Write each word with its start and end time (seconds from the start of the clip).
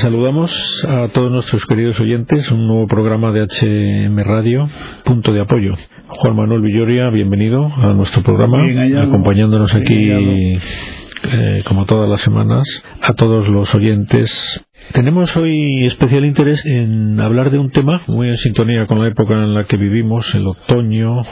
Saludamos 0.00 0.50
a 0.88 1.08
todos 1.08 1.30
nuestros 1.30 1.66
queridos 1.66 2.00
oyentes, 2.00 2.50
un 2.50 2.66
nuevo 2.66 2.86
programa 2.86 3.32
de 3.32 3.42
HM 3.42 4.16
Radio, 4.24 4.66
Punto 5.04 5.30
de 5.30 5.42
Apoyo. 5.42 5.74
Juan 6.08 6.36
Manuel 6.36 6.62
Villoria, 6.62 7.10
bienvenido 7.10 7.66
a 7.66 7.92
nuestro 7.92 8.22
programa, 8.22 8.64
acompañándonos 9.02 9.74
aquí, 9.74 10.10
eh, 10.10 11.62
como 11.66 11.84
todas 11.84 12.08
las 12.08 12.22
semanas, 12.22 12.62
a 13.02 13.12
todos 13.12 13.50
los 13.50 13.74
oyentes 13.74 14.64
tenemos 14.92 15.36
hoy 15.36 15.86
especial 15.86 16.24
interés 16.24 16.64
en 16.66 17.20
hablar 17.20 17.50
de 17.50 17.58
un 17.58 17.70
tema 17.70 18.00
muy 18.06 18.28
en 18.28 18.36
sintonía 18.36 18.86
con 18.86 19.00
la 19.00 19.08
época 19.08 19.34
en 19.34 19.54
la 19.54 19.64
que 19.64 19.76
vivimos, 19.76 20.34
el 20.34 20.46
otoño, 20.46 21.22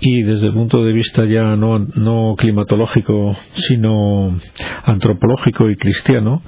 y 0.00 0.22
desde 0.22 0.46
el 0.46 0.54
punto 0.54 0.84
de 0.84 0.92
vista 0.92 1.24
ya 1.24 1.56
no, 1.56 1.78
no 1.78 2.34
climatológico, 2.36 3.36
sino 3.54 4.36
antropológico 4.84 5.70
y 5.70 5.76
cristiano, 5.76 6.42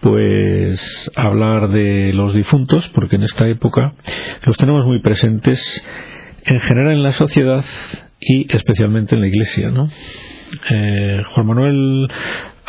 pues 0.00 1.10
hablar 1.16 1.70
de 1.70 2.12
los 2.12 2.34
difuntos, 2.34 2.88
porque 2.94 3.16
en 3.16 3.22
esta 3.22 3.48
época 3.48 3.94
los 4.44 4.56
tenemos 4.56 4.86
muy 4.86 5.00
presentes 5.00 5.84
en 6.44 6.60
general 6.60 6.92
en 6.92 7.02
la 7.02 7.12
sociedad 7.12 7.64
y 8.20 8.54
especialmente 8.54 9.14
en 9.14 9.20
la 9.22 9.28
iglesia, 9.28 9.70
¿no? 9.70 9.88
Eh, 10.70 11.22
Juan 11.24 11.46
Manuel 11.46 12.08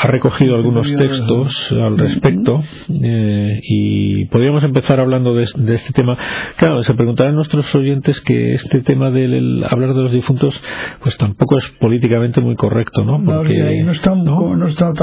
ha 0.02 0.08
recogido 0.08 0.56
algunos 0.56 0.96
textos 0.96 1.72
al 1.74 1.98
respecto 1.98 2.64
eh, 3.04 3.60
y 3.64 4.26
podríamos 4.26 4.64
empezar 4.64 5.02
hablando 5.02 5.34
de, 5.34 5.44
este 5.44 5.92
tema. 5.94 6.18
Claro, 6.56 6.82
se 6.84 6.94
preguntarán 6.94 7.36
nuestros 7.36 7.74
oyentes 7.76 8.22
que 8.22 8.54
este 8.54 8.80
tema 8.82 9.12
del 9.12 9.62
hablar 9.70 9.94
de 9.94 10.04
los 10.04 10.14
difuntos 10.14 10.62
pues 11.02 11.18
tampoco 11.18 11.58
es 11.58 11.66
políticamente 11.82 12.40
muy 12.40 12.56
correcto, 12.56 13.04
¿no? 13.04 13.22
Porque 13.24 13.62
ahí 13.62 13.84
no 13.84 13.92
está, 13.92 14.16
¿no? 14.16 14.68
está 14.68 14.94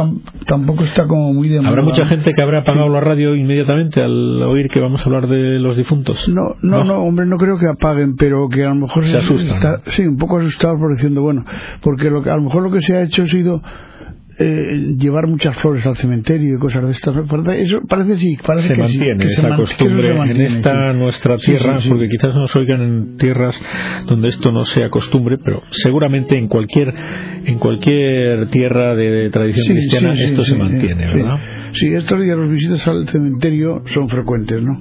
tampoco 0.46 0.84
está 0.84 1.06
como 1.06 1.34
muy 1.34 1.48
de 1.48 1.58
Habrá 1.58 1.82
mucha 1.82 2.06
gente 2.06 2.32
que 2.34 2.42
habrá 2.42 2.60
apagado 2.60 2.88
la 2.88 3.00
radio 3.00 3.34
inmediatamente 3.34 4.00
al 4.00 4.42
oír 4.44 4.68
que 4.68 4.80
vamos 4.80 5.02
a 5.02 5.04
hablar 5.04 5.28
de 5.28 5.58
los 5.58 5.76
difuntos. 5.76 6.26
No, 6.28 6.56
no, 6.62 6.84
no, 6.84 7.02
hombre, 7.02 7.26
no 7.26 7.36
creo 7.36 7.58
que 7.58 7.66
apaguen, 7.68 8.16
pero 8.16 8.48
que 8.48 8.64
a 8.64 8.70
lo 8.70 8.76
mejor 8.76 9.04
se, 9.04 9.16
asustan. 9.16 9.80
sí, 9.88 10.06
un 10.06 10.16
poco 10.16 10.38
asustado 10.38 10.78
por 10.78 10.92
diciendo, 10.92 11.20
bueno, 11.20 11.44
porque 11.82 12.08
lo 12.08 12.22
que, 12.22 12.30
a 12.30 12.36
lo 12.36 12.42
mejor 12.42 12.62
lo 12.62 12.70
que 12.70 12.80
se 12.80 12.96
ha 12.96 13.02
hecho 13.02 13.24
ha 13.24 13.28
sido 13.28 13.60
eh, 14.38 14.94
llevar 14.98 15.26
muchas 15.26 15.56
flores 15.56 15.86
al 15.86 15.96
cementerio 15.96 16.56
y 16.56 16.58
cosas 16.58 16.84
de 16.84 16.92
estas. 16.92 17.16
Eso 17.58 17.80
parece 17.88 18.16
sí, 18.16 18.36
parece 18.44 18.68
se 18.68 18.74
que 18.74 18.80
mantiene 18.80 19.18
sí, 19.20 19.28
esa 19.28 19.56
costumbre 19.56 20.14
en 20.30 20.40
esta 20.42 20.92
nuestra 20.92 21.38
tierra, 21.38 21.78
porque 21.88 22.08
quizás 22.08 22.34
nos 22.34 22.54
oigan 22.54 22.82
en 22.82 23.16
tierras 23.16 23.58
donde 24.06 24.28
esto 24.28 24.52
no 24.52 24.64
sea 24.66 24.90
costumbre, 24.90 25.38
pero 25.42 25.62
seguramente 25.70 26.36
en 26.36 26.48
cualquier 26.48 26.94
en 27.44 27.58
cualquier 27.58 28.48
tierra 28.48 28.94
de 28.94 29.30
tradición 29.30 29.76
cristiana 29.76 30.12
esto 30.12 30.44
se 30.44 30.56
mantiene, 30.56 31.06
¿verdad? 31.06 31.36
Sí, 31.72 31.86
estos 31.94 32.20
días 32.20 32.38
las 32.38 32.50
visitas 32.50 32.88
al 32.88 33.08
cementerio 33.08 33.82
son 33.86 34.08
frecuentes, 34.08 34.62
¿no? 34.62 34.80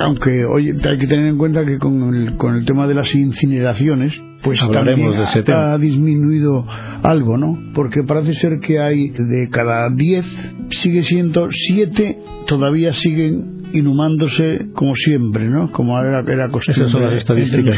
Aunque 0.00 0.44
hoy 0.44 0.70
hay 0.70 0.98
que 0.98 1.06
tener 1.06 1.26
en 1.26 1.38
cuenta 1.38 1.64
que 1.64 1.78
con 1.78 2.14
el, 2.14 2.36
con 2.36 2.54
el 2.54 2.64
tema 2.64 2.86
de 2.86 2.94
las 2.94 3.14
incineraciones, 3.14 4.12
pues 4.42 4.60
también 4.70 5.12
ha, 5.52 5.78
disminuido 5.78 6.66
algo, 7.02 7.36
¿no? 7.36 7.58
Porque 7.74 8.02
parece 8.02 8.34
ser 8.34 8.60
que 8.60 8.78
hay 8.78 9.10
de 9.10 9.48
cada 9.50 9.88
10, 9.90 10.26
sigue 10.70 11.02
siendo 11.02 11.48
7 11.50 12.18
todavía 12.46 12.92
siguen 12.92 13.53
inhumándose 13.74 14.66
como 14.72 14.94
siempre, 14.94 15.48
¿no? 15.48 15.70
Como 15.72 15.98
era, 15.98 16.20
era 16.20 16.48
costumbre. 16.48 16.84
Esas 16.84 16.92
son 16.92 17.02
las 17.02 17.14
estadísticas 17.14 17.76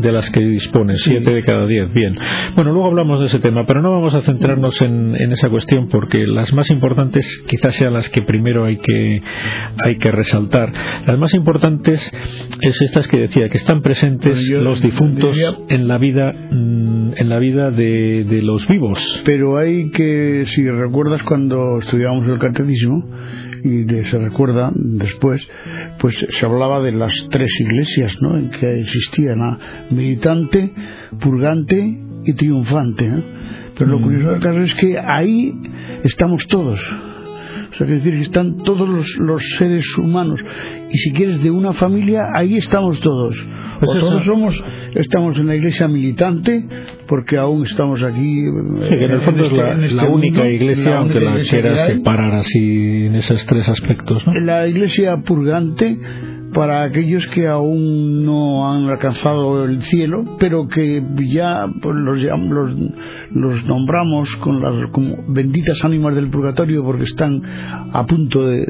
de 0.00 0.12
las 0.12 0.30
que 0.30 0.40
dispone, 0.40 0.94
siete 0.96 1.32
de 1.32 1.42
cada 1.42 1.66
diez. 1.66 1.92
Bien. 1.92 2.14
Bueno, 2.54 2.72
luego 2.72 2.88
hablamos 2.88 3.20
de 3.20 3.26
ese 3.26 3.40
tema, 3.40 3.64
pero 3.66 3.80
no 3.80 3.90
vamos 3.90 4.14
a 4.14 4.20
centrarnos 4.20 4.80
en, 4.82 5.14
esa 5.32 5.48
cuestión 5.48 5.88
porque 5.88 6.26
las 6.26 6.52
más 6.52 6.70
importantes 6.70 7.26
quizás 7.48 7.74
sean 7.74 7.94
las 7.94 8.10
que 8.10 8.20
primero 8.20 8.66
hay 8.66 8.76
que, 8.76 9.22
hay 9.82 9.96
que 9.96 10.10
resaltar. 10.10 10.70
Las 11.06 11.18
más 11.18 11.32
importantes 11.34 12.12
es 12.60 12.82
estas 12.82 13.08
que 13.08 13.18
decía, 13.18 13.48
que 13.48 13.56
están 13.56 13.80
presentes 13.80 14.50
los 14.50 14.82
difuntos 14.82 15.38
en 15.68 15.88
la 15.88 15.96
vida, 15.96 16.32
mm, 16.32 17.12
en 17.16 17.28
la 17.30 17.38
vida 17.38 17.70
de, 17.70 18.24
de 18.28 18.42
los 18.42 18.68
vivos. 18.68 19.22
Pero 19.24 19.56
hay 19.56 19.90
que, 19.92 20.44
si 20.48 20.68
recuerdas 20.68 21.22
cuando 21.22 21.78
estudiábamos 21.78 22.28
el 22.28 22.38
catecismo, 22.38 23.02
y 23.64 23.86
se 23.86 24.18
recuerda 24.18 24.72
después, 24.74 25.46
pues 25.98 26.16
se 26.30 26.46
hablaba 26.46 26.80
de 26.80 26.92
las 26.92 27.14
tres 27.30 27.50
iglesias 27.60 28.16
¿no? 28.20 28.38
en 28.38 28.50
que 28.50 28.80
existían, 28.80 29.38
militante, 29.90 30.72
purgante 31.20 32.00
y 32.24 32.32
triunfante. 32.34 33.10
Pero 33.78 33.90
lo 33.90 34.00
mm. 34.00 34.02
curioso 34.02 34.30
del 34.32 34.40
caso 34.40 34.60
es 34.60 34.74
que 34.74 34.98
ahí 34.98 35.52
estamos 36.04 36.46
todos. 36.48 36.80
O 37.72 37.74
sea, 37.74 37.86
que 37.86 37.94
decir 37.94 38.14
que 38.14 38.20
están 38.20 38.58
todos 38.64 38.86
los, 38.88 39.16
los 39.18 39.42
seres 39.58 39.86
humanos. 39.96 40.44
Y 40.90 40.98
si 40.98 41.12
quieres 41.12 41.42
de 41.42 41.50
una 41.50 41.72
familia, 41.72 42.22
ahí 42.34 42.56
estamos 42.56 43.00
todos. 43.00 43.36
Pues 43.84 43.98
todos 43.98 44.24
somos, 44.24 44.64
estamos 44.94 45.36
en 45.38 45.46
la 45.48 45.56
iglesia 45.56 45.88
militante, 45.88 46.64
porque 47.06 47.36
aún 47.36 47.64
estamos 47.64 48.02
aquí. 48.02 48.44
Sí, 48.44 48.94
en 48.94 49.10
el 49.10 49.20
fondo 49.20 49.44
es 49.44 49.52
la, 49.52 49.84
este 49.84 50.06
única 50.06 50.48
iglesia, 50.48 50.98
aunque 50.98 51.20
la 51.20 51.40
quieras 51.40 51.86
separar 51.86 52.34
así 52.34 53.06
en 53.06 53.16
esos 53.16 53.44
tres 53.46 53.68
aspectos. 53.68 54.26
¿no? 54.26 54.34
La 54.34 54.66
iglesia 54.68 55.16
purgante 55.18 55.98
para 56.52 56.82
aquellos 56.82 57.26
que 57.28 57.46
aún 57.46 58.24
no 58.24 58.70
han 58.70 58.88
alcanzado 58.88 59.64
el 59.64 59.82
cielo, 59.82 60.36
pero 60.38 60.68
que 60.68 61.02
ya 61.30 61.66
pues, 61.80 61.94
los, 61.96 62.76
los, 63.30 63.64
nombramos 63.64 64.36
con 64.36 64.60
las 64.60 64.90
como 64.90 65.16
benditas 65.28 65.84
ánimas 65.84 66.14
del 66.14 66.30
purgatorio 66.30 66.84
porque 66.84 67.04
están 67.04 67.42
a 67.92 68.06
punto 68.06 68.46
de, 68.46 68.66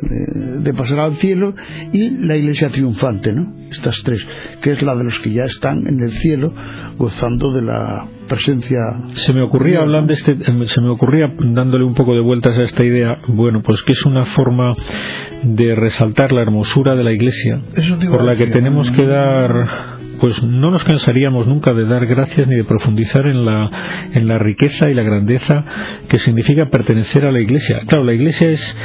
de, 0.61 0.75
pasar 0.75 1.01
al 1.01 1.17
cielo, 1.17 1.55
y 1.93 2.11
la 2.27 2.37
iglesia 2.37 2.69
triunfante, 2.69 3.33
¿no? 3.33 3.53
Estas 3.71 4.03
tres, 4.05 4.21
que 4.61 4.73
es 4.73 4.83
la 4.83 4.95
de 4.95 5.05
los 5.05 5.19
que 5.21 5.33
ya 5.33 5.45
están 5.45 5.87
en 5.87 6.01
el 6.01 6.13
cielo 6.13 6.53
gozando 7.03 7.51
de 7.51 7.63
la 7.63 8.07
presencia. 8.29 8.79
Se 9.15 9.33
me 9.33 9.43
ocurría 9.43 9.81
hablando 9.81 10.13
este, 10.13 10.37
se 10.37 10.81
me 10.81 10.89
ocurría 10.89 11.35
dándole 11.37 11.85
un 11.85 11.95
poco 11.95 12.15
de 12.15 12.21
vueltas 12.21 12.57
a 12.57 12.63
esta 12.63 12.85
idea, 12.85 13.19
bueno, 13.27 13.61
pues 13.61 13.83
que 13.83 13.91
es 13.91 14.07
una 14.07 14.25
forma 14.25 14.77
de 15.43 15.75
resaltar 15.75 16.31
la 16.31 16.43
hermosura 16.43 16.95
de 16.95 17.03
la 17.03 17.11
Iglesia, 17.11 17.61
por 18.09 18.23
la 18.23 18.37
que 18.37 18.47
tenemos 18.47 18.89
que 18.93 19.05
dar 19.05 20.01
pues 20.21 20.41
no 20.45 20.71
nos 20.71 20.85
cansaríamos 20.85 21.49
nunca 21.49 21.73
de 21.73 21.85
dar 21.85 22.07
gracias 22.07 22.47
ni 22.47 22.55
de 22.55 22.63
profundizar 22.63 23.27
en 23.27 23.45
la, 23.45 23.69
en 24.13 24.29
la 24.29 24.39
riqueza 24.39 24.89
y 24.89 24.95
la 24.95 25.03
grandeza 25.03 25.65
que 26.09 26.21
significa 26.21 26.67
pertenecer 26.67 27.25
a 27.25 27.33
la 27.33 27.41
Iglesia. 27.41 27.81
Claro, 27.89 28.05
la 28.05 28.13
Iglesia 28.13 28.51
es 28.51 28.77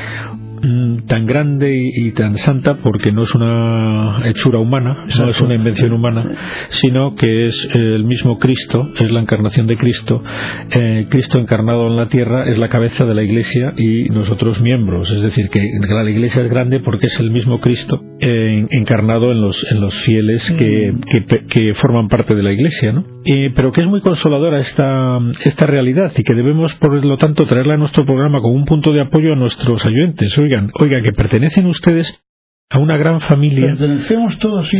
tan 1.07 1.25
grande 1.25 1.75
y, 1.93 2.11
tan 2.11 2.35
santa 2.37 2.75
porque 2.75 3.11
no 3.11 3.23
es 3.23 3.35
una 3.35 4.21
hechura 4.25 4.59
humana, 4.59 5.05
no 5.19 5.29
es 5.29 5.41
una 5.41 5.55
invención 5.55 5.93
humana, 5.93 6.67
sino 6.69 7.15
que 7.15 7.45
es 7.45 7.69
el 7.73 8.03
mismo 8.05 8.39
Cristo, 8.39 8.89
es 8.99 9.11
la 9.11 9.21
encarnación 9.21 9.67
de 9.67 9.77
Cristo. 9.77 10.23
Eh, 10.71 11.07
Cristo 11.09 11.39
encarnado 11.39 11.87
en 11.87 11.97
la 11.97 12.07
tierra 12.07 12.49
es 12.49 12.57
la 12.57 12.69
cabeza 12.69 13.05
de 13.05 13.13
la 13.13 13.23
Iglesia 13.23 13.73
y 13.77 14.09
nosotros 14.09 14.61
miembros, 14.61 15.09
es 15.11 15.21
decir, 15.21 15.49
que 15.49 15.61
la 15.87 16.09
Iglesia 16.09 16.43
es 16.43 16.49
grande 16.49 16.79
porque 16.79 17.07
es 17.07 17.19
el 17.19 17.31
mismo 17.31 17.59
Cristo 17.59 18.01
eh, 18.19 18.65
encarnado 18.71 19.31
en 19.31 19.41
los, 19.41 19.65
en 19.71 19.79
los 19.79 19.93
fieles 20.03 20.49
que, 20.57 20.91
mm. 20.91 21.47
que, 21.47 21.73
forman 21.75 22.07
parte 22.07 22.33
de 22.33 22.43
la 22.43 22.51
Iglesia, 22.51 22.91
¿no? 22.91 23.05
Eh, 23.25 23.51
pero 23.55 23.71
que 23.71 23.81
es 23.81 23.87
muy 23.87 24.01
consoladora 24.01 24.59
esta, 24.59 25.19
esta 25.43 25.65
realidad 25.65 26.11
y 26.15 26.23
que 26.23 26.33
debemos, 26.33 26.73
por 26.75 27.03
lo 27.03 27.17
tanto, 27.17 27.45
traerla 27.45 27.75
a 27.75 27.77
nuestro 27.77 28.05
programa 28.05 28.41
como 28.41 28.55
un 28.55 28.65
punto 28.65 28.91
de 28.91 29.01
apoyo 29.01 29.33
a 29.33 29.35
nuestros 29.35 29.85
oyentes 29.85 30.37
oigan, 30.37 30.71
oigan, 30.79 31.03
que 31.03 31.11
pertenecen 31.11 31.67
ustedes 31.67 32.23
a 32.69 32.79
una 32.79 32.97
gran 32.97 33.21
familia. 33.21 33.67
Pertenecemos 33.67 34.37
todos, 34.39 34.67
sí, 34.69 34.77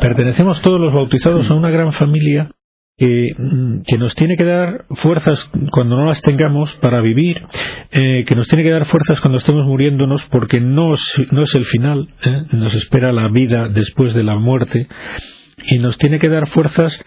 Pertenecemos 0.00 0.60
todos 0.62 0.80
los 0.80 0.92
bautizados 0.92 1.50
a 1.50 1.54
una 1.54 1.70
gran 1.70 1.92
familia 1.92 2.50
que, 2.96 3.30
mm, 3.36 3.82
que, 3.86 3.98
nos 3.98 4.14
tiene 4.14 4.36
que 4.36 4.44
dar 4.44 4.84
fuerzas 4.96 5.50
cuando 5.70 5.96
no 5.96 6.06
las 6.06 6.20
tengamos 6.20 6.72
para 6.76 7.00
vivir, 7.00 7.40
eh, 7.92 8.24
que 8.26 8.34
nos 8.34 8.46
tiene 8.48 8.62
que 8.64 8.70
dar 8.70 8.86
fuerzas 8.86 9.20
cuando 9.20 9.38
estemos 9.38 9.66
muriéndonos 9.66 10.26
porque 10.26 10.60
no, 10.60 10.94
no 11.30 11.42
es 11.42 11.54
el 11.54 11.64
final, 11.64 12.08
¿eh? 12.24 12.42
nos 12.52 12.74
espera 12.74 13.12
la 13.12 13.28
vida 13.28 13.68
después 13.68 14.14
de 14.14 14.24
la 14.24 14.36
muerte 14.36 14.88
y 15.66 15.78
nos 15.78 15.98
tiene 15.98 16.18
que 16.18 16.28
dar 16.28 16.48
fuerzas 16.48 17.02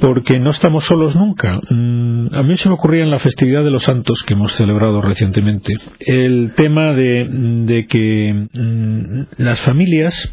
porque 0.00 0.38
no 0.38 0.50
estamos 0.50 0.84
solos 0.84 1.16
nunca. 1.16 1.60
Mm, 1.70 2.34
a 2.34 2.42
mí 2.42 2.56
se 2.56 2.68
me 2.68 2.74
ocurría 2.74 3.02
en 3.02 3.10
la 3.10 3.18
festividad 3.18 3.64
de 3.64 3.70
los 3.70 3.82
santos 3.82 4.22
que 4.26 4.34
hemos 4.34 4.52
celebrado 4.52 5.00
recientemente 5.00 5.74
el 6.00 6.52
tema 6.56 6.92
de, 6.94 7.86
que 7.88 8.48
mm, 8.52 9.42
las 9.42 9.60
familias, 9.60 10.32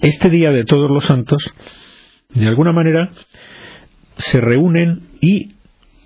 este 0.00 0.30
día 0.30 0.50
de 0.50 0.64
todos 0.64 0.90
los 0.90 1.04
santos, 1.04 1.44
de 2.34 2.46
alguna 2.46 2.72
manera 2.72 3.10
se 4.16 4.40
reúnen 4.40 5.02
y 5.20 5.56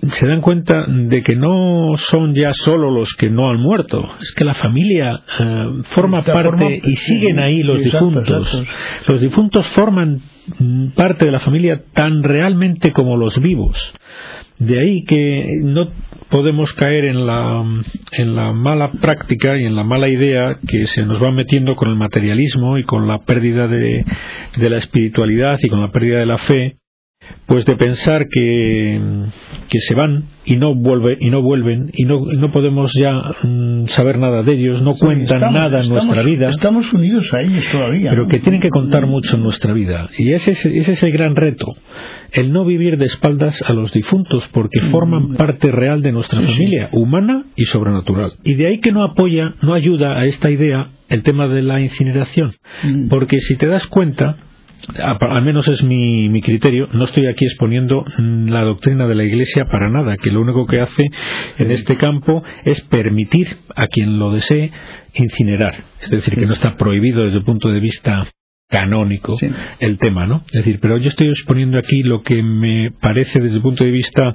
se 0.08 0.26
dan 0.26 0.40
cuenta 0.40 0.86
de 0.86 1.22
que 1.22 1.36
no 1.36 1.92
son 1.96 2.34
ya 2.34 2.52
solo 2.54 2.90
los 2.90 3.14
que 3.14 3.28
no 3.28 3.50
han 3.50 3.60
muerto, 3.60 4.02
es 4.20 4.32
que 4.32 4.44
la 4.44 4.54
familia 4.54 5.20
eh, 5.38 5.66
forma 5.94 6.22
parte 6.22 6.80
y 6.82 6.96
siguen 6.96 7.38
ahí 7.38 7.62
los 7.62 7.82
difuntos. 7.82 8.64
Los 9.06 9.20
difuntos 9.20 9.66
forman 9.74 10.20
mm, 10.58 10.88
parte 10.90 11.26
de 11.26 11.32
la 11.32 11.38
familia 11.38 11.82
tan 11.92 12.22
realmente 12.22 12.92
como 12.92 13.16
los 13.16 13.38
vivos. 13.40 13.78
De 14.58 14.78
ahí 14.78 15.04
que 15.04 15.60
no 15.64 15.88
podemos 16.30 16.72
caer 16.74 17.06
en 17.06 17.26
la, 17.26 17.64
en 18.12 18.36
la 18.36 18.52
mala 18.52 18.92
práctica 18.92 19.58
y 19.58 19.64
en 19.64 19.74
la 19.74 19.84
mala 19.84 20.08
idea 20.08 20.58
que 20.66 20.86
se 20.86 21.02
nos 21.02 21.22
va 21.22 21.30
metiendo 21.30 21.76
con 21.76 21.88
el 21.88 21.96
materialismo 21.96 22.78
y 22.78 22.84
con 22.84 23.08
la 23.08 23.18
pérdida 23.20 23.68
de, 23.68 24.04
de 24.56 24.70
la 24.70 24.76
espiritualidad 24.76 25.58
y 25.62 25.68
con 25.68 25.80
la 25.80 25.90
pérdida 25.90 26.18
de 26.18 26.26
la 26.26 26.36
fe 26.36 26.79
pues 27.46 27.64
de 27.64 27.76
pensar 27.76 28.28
que, 28.28 29.00
que 29.68 29.78
se 29.80 29.94
van 29.94 30.24
y 30.44 30.56
no 30.56 30.74
vuelve 30.74 31.16
y 31.20 31.30
no 31.30 31.42
vuelven 31.42 31.90
y 31.92 32.04
no, 32.04 32.20
no 32.24 32.52
podemos 32.52 32.92
ya 32.98 33.12
mm, 33.42 33.86
saber 33.88 34.18
nada 34.18 34.42
de 34.42 34.52
ellos 34.52 34.82
no 34.82 34.94
cuentan 34.94 35.52
nada 35.52 35.82
en 35.82 35.88
nuestra 35.88 36.22
vida. 36.22 36.48
estamos 36.48 36.92
unidos 36.92 37.32
a 37.34 37.40
ellos 37.40 37.64
todavía 37.70 38.10
pero 38.10 38.26
que 38.26 38.38
tienen 38.38 38.60
que 38.60 38.70
contar 38.70 39.06
mucho 39.06 39.36
en 39.36 39.42
nuestra 39.42 39.72
vida. 39.72 40.08
Y 40.16 40.32
ese, 40.32 40.52
ese 40.52 40.92
es 40.92 41.02
el 41.02 41.12
gran 41.12 41.36
reto 41.36 41.66
el 42.32 42.52
no 42.52 42.64
vivir 42.64 42.96
de 42.96 43.06
espaldas 43.06 43.60
a 43.66 43.72
los 43.72 43.92
difuntos 43.92 44.48
porque 44.52 44.80
mm. 44.80 44.90
forman 44.90 45.34
parte 45.34 45.70
real 45.70 46.02
de 46.02 46.12
nuestra 46.12 46.40
familia 46.40 46.88
humana 46.92 47.44
y 47.56 47.64
sobrenatural. 47.64 48.32
Y 48.44 48.54
de 48.54 48.68
ahí 48.68 48.78
que 48.78 48.92
no 48.92 49.04
apoya 49.04 49.54
no 49.62 49.74
ayuda 49.74 50.18
a 50.18 50.24
esta 50.26 50.50
idea 50.50 50.90
el 51.08 51.22
tema 51.22 51.48
de 51.48 51.62
la 51.62 51.80
incineración. 51.80 52.52
Mm. 52.84 53.08
porque 53.08 53.38
si 53.38 53.56
te 53.56 53.66
das 53.66 53.86
cuenta 53.88 54.36
al 54.98 55.42
menos 55.42 55.68
es 55.68 55.82
mi, 55.82 56.28
mi, 56.28 56.40
criterio, 56.40 56.88
no 56.92 57.04
estoy 57.04 57.26
aquí 57.26 57.44
exponiendo 57.44 58.04
la 58.18 58.62
doctrina 58.62 59.06
de 59.06 59.14
la 59.14 59.24
Iglesia 59.24 59.66
para 59.66 59.90
nada, 59.90 60.16
que 60.16 60.30
lo 60.30 60.40
único 60.40 60.66
que 60.66 60.80
hace 60.80 61.06
en 61.58 61.70
este 61.70 61.96
campo 61.96 62.42
es 62.64 62.80
permitir 62.82 63.58
a 63.76 63.86
quien 63.86 64.18
lo 64.18 64.32
desee 64.32 64.70
incinerar. 65.14 65.84
Es 66.02 66.10
decir, 66.10 66.34
que 66.34 66.46
no 66.46 66.52
está 66.52 66.76
prohibido 66.76 67.24
desde 67.24 67.38
el 67.38 67.44
punto 67.44 67.70
de 67.70 67.80
vista 67.80 68.26
canónico 68.68 69.36
el 69.80 69.98
tema, 69.98 70.26
¿no? 70.26 70.44
Es 70.46 70.64
decir, 70.64 70.78
pero 70.80 70.96
yo 70.96 71.08
estoy 71.08 71.28
exponiendo 71.28 71.78
aquí 71.78 72.02
lo 72.02 72.22
que 72.22 72.42
me 72.42 72.92
parece 73.00 73.40
desde 73.40 73.56
el 73.56 73.62
punto 73.62 73.84
de 73.84 73.90
vista 73.90 74.32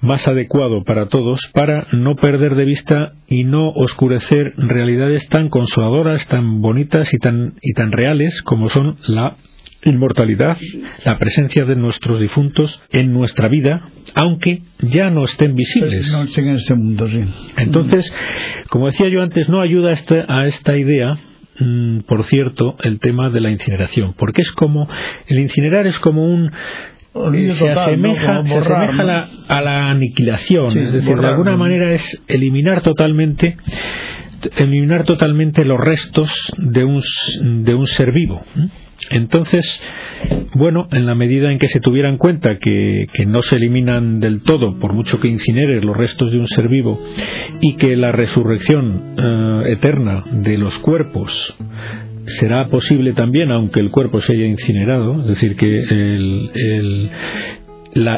más 0.00 0.28
adecuado 0.28 0.84
para 0.84 1.08
todos 1.08 1.40
para 1.52 1.86
no 1.92 2.16
perder 2.16 2.54
de 2.54 2.64
vista 2.64 3.12
y 3.28 3.44
no 3.44 3.70
oscurecer 3.70 4.54
realidades 4.56 5.28
tan 5.28 5.48
consoladoras, 5.48 6.26
tan 6.28 6.60
bonitas 6.60 7.12
y 7.12 7.18
tan, 7.18 7.54
y 7.60 7.72
tan 7.72 7.92
reales 7.92 8.42
como 8.42 8.68
son 8.68 8.98
la 9.08 9.36
inmortalidad, 9.86 10.56
la 11.04 11.18
presencia 11.18 11.64
de 11.64 11.76
nuestros 11.76 12.20
difuntos 12.20 12.82
en 12.90 13.12
nuestra 13.12 13.48
vida, 13.48 13.88
aunque 14.14 14.62
ya 14.80 15.10
no 15.10 15.24
estén 15.24 15.54
visibles. 15.54 16.10
No 16.12 16.24
estén 16.24 16.48
en 16.48 16.56
este 16.56 16.74
mundo, 16.74 17.08
sí. 17.08 17.24
Entonces, 17.56 18.12
como 18.68 18.86
decía 18.86 19.08
yo 19.08 19.22
antes, 19.22 19.48
no 19.48 19.60
ayuda 19.60 19.90
a 19.90 19.92
esta, 19.92 20.24
a 20.28 20.46
esta 20.46 20.76
idea 20.76 21.18
mm, 21.58 22.00
por 22.00 22.24
cierto, 22.24 22.76
el 22.82 23.00
tema 23.00 23.30
de 23.30 23.40
la 23.40 23.50
incineración, 23.50 24.14
porque 24.14 24.42
es 24.42 24.52
como, 24.52 24.88
el 25.26 25.38
incinerar 25.38 25.86
es 25.86 25.98
como 25.98 26.24
un, 26.24 26.50
se 27.14 27.70
asemeja, 27.70 28.42
a, 29.48 29.62
la, 29.62 29.90
aniquilación, 29.90 30.66
es 30.78 30.92
decir, 30.92 31.16
de 31.16 31.26
alguna 31.26 31.56
manera 31.56 31.92
es 31.92 32.22
eliminar 32.28 32.82
totalmente 32.82 33.56
eliminar 34.56 35.04
totalmente 35.04 35.64
los 35.64 35.80
restos 35.80 36.30
de 36.58 36.84
un, 36.84 37.02
de 37.64 37.74
un 37.74 37.86
ser 37.86 38.12
vivo. 38.12 38.42
Entonces, 39.10 39.80
bueno, 40.54 40.88
en 40.90 41.06
la 41.06 41.14
medida 41.14 41.52
en 41.52 41.58
que 41.58 41.66
se 41.66 41.80
tuviera 41.80 42.08
en 42.08 42.16
cuenta 42.16 42.58
que, 42.58 43.06
no 43.26 43.42
se 43.42 43.56
eliminan 43.56 44.20
del 44.20 44.42
todo, 44.42 44.78
por 44.78 44.92
mucho 44.92 45.20
que 45.20 45.28
incineres 45.28 45.84
los 45.84 45.96
restos 45.96 46.32
de 46.32 46.38
un 46.38 46.46
ser 46.46 46.68
vivo, 46.68 47.00
y 47.60 47.76
que 47.76 47.96
la 47.96 48.12
resurrección 48.12 49.14
eh, 49.18 49.72
eterna 49.72 50.24
de 50.30 50.58
los 50.58 50.78
cuerpos 50.78 51.56
será 52.26 52.68
posible 52.68 53.12
también 53.12 53.52
aunque 53.52 53.80
el 53.80 53.90
cuerpo 53.90 54.20
se 54.20 54.32
haya 54.32 54.46
incinerado, 54.46 55.20
es 55.20 55.28
decir, 55.28 55.56
que 55.56 55.80
el, 55.80 56.50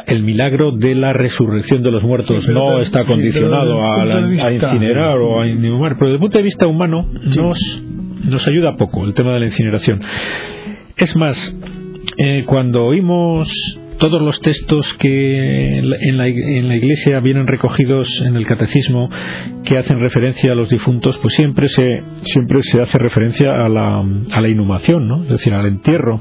el, 0.06 0.22
milagro 0.22 0.72
de 0.72 0.94
la 0.94 1.12
resurrección 1.12 1.82
de 1.82 1.90
los 1.90 2.02
muertos 2.02 2.48
no 2.48 2.78
está 2.80 3.04
condicionado 3.04 3.82
a, 3.82 4.52
incinerar 4.52 5.18
o 5.18 5.40
a 5.40 5.46
inhumar, 5.46 5.96
pero 5.98 6.06
desde 6.06 6.14
el 6.14 6.20
punto 6.20 6.38
de 6.38 6.44
vista 6.44 6.66
humano 6.66 7.06
nos, 7.36 7.58
nos 8.24 8.46
ayuda 8.48 8.76
poco 8.76 9.04
el 9.04 9.14
tema 9.14 9.32
de 9.32 9.40
la 9.40 9.46
incineración. 9.46 10.00
Es 10.98 11.14
más, 11.16 11.56
eh, 12.16 12.42
cuando 12.44 12.84
oímos 12.84 13.48
todos 13.98 14.22
los 14.22 14.40
textos 14.40 14.94
que 14.94 15.78
en 15.78 16.16
la, 16.18 16.28
Iglesia 16.28 17.20
vienen 17.20 17.46
recogidos 17.46 18.08
en 18.26 18.36
el 18.36 18.46
catecismo 18.46 19.08
que 19.64 19.78
hacen 19.78 20.00
referencia 20.00 20.52
a 20.52 20.54
los 20.54 20.68
difuntos, 20.68 21.18
pues 21.18 21.34
siempre 21.34 21.68
se, 21.68 22.02
siempre 22.22 22.62
se 22.62 22.80
hace 22.80 22.98
referencia 22.98 23.64
a 23.64 23.68
la, 23.68 24.00
a 24.00 24.40
la 24.40 24.48
inhumación, 24.48 25.08
¿no? 25.08 25.22
es 25.22 25.28
decir, 25.28 25.52
al 25.52 25.66
entierro, 25.66 26.20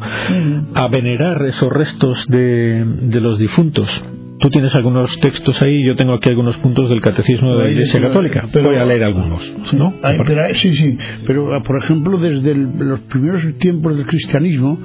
a 0.74 0.88
venerar 0.90 1.44
esos 1.46 1.70
restos 1.70 2.26
de, 2.28 2.84
de 2.86 3.22
los 3.22 3.40
difuntos. 3.40 4.04
Tú 4.40 4.50
tienes 4.50 4.74
algunos 4.76 5.20
textos 5.20 5.62
ahí, 5.62 5.84
yo 5.84 5.96
tengo 5.96 6.14
aquí 6.14 6.30
algunos 6.30 6.58
puntos 6.58 6.90
del 6.90 7.02
catecismo 7.02 7.56
de 7.56 7.64
la 7.64 7.72
Iglesia 7.72 8.02
Católica. 8.02 8.48
Voy 8.54 8.76
a 8.76 8.86
leer 8.86 9.04
algunos, 9.04 9.56
¿no? 9.74 9.94
sí, 10.54 10.76
sí, 10.76 10.98
pero 11.26 11.62
por 11.64 11.78
ejemplo, 11.78 12.18
desde 12.18 12.54
los 12.56 13.00
primeros 13.02 13.44
tiempos 13.58 13.96
del 13.96 14.06
cristianismo, 14.06 14.80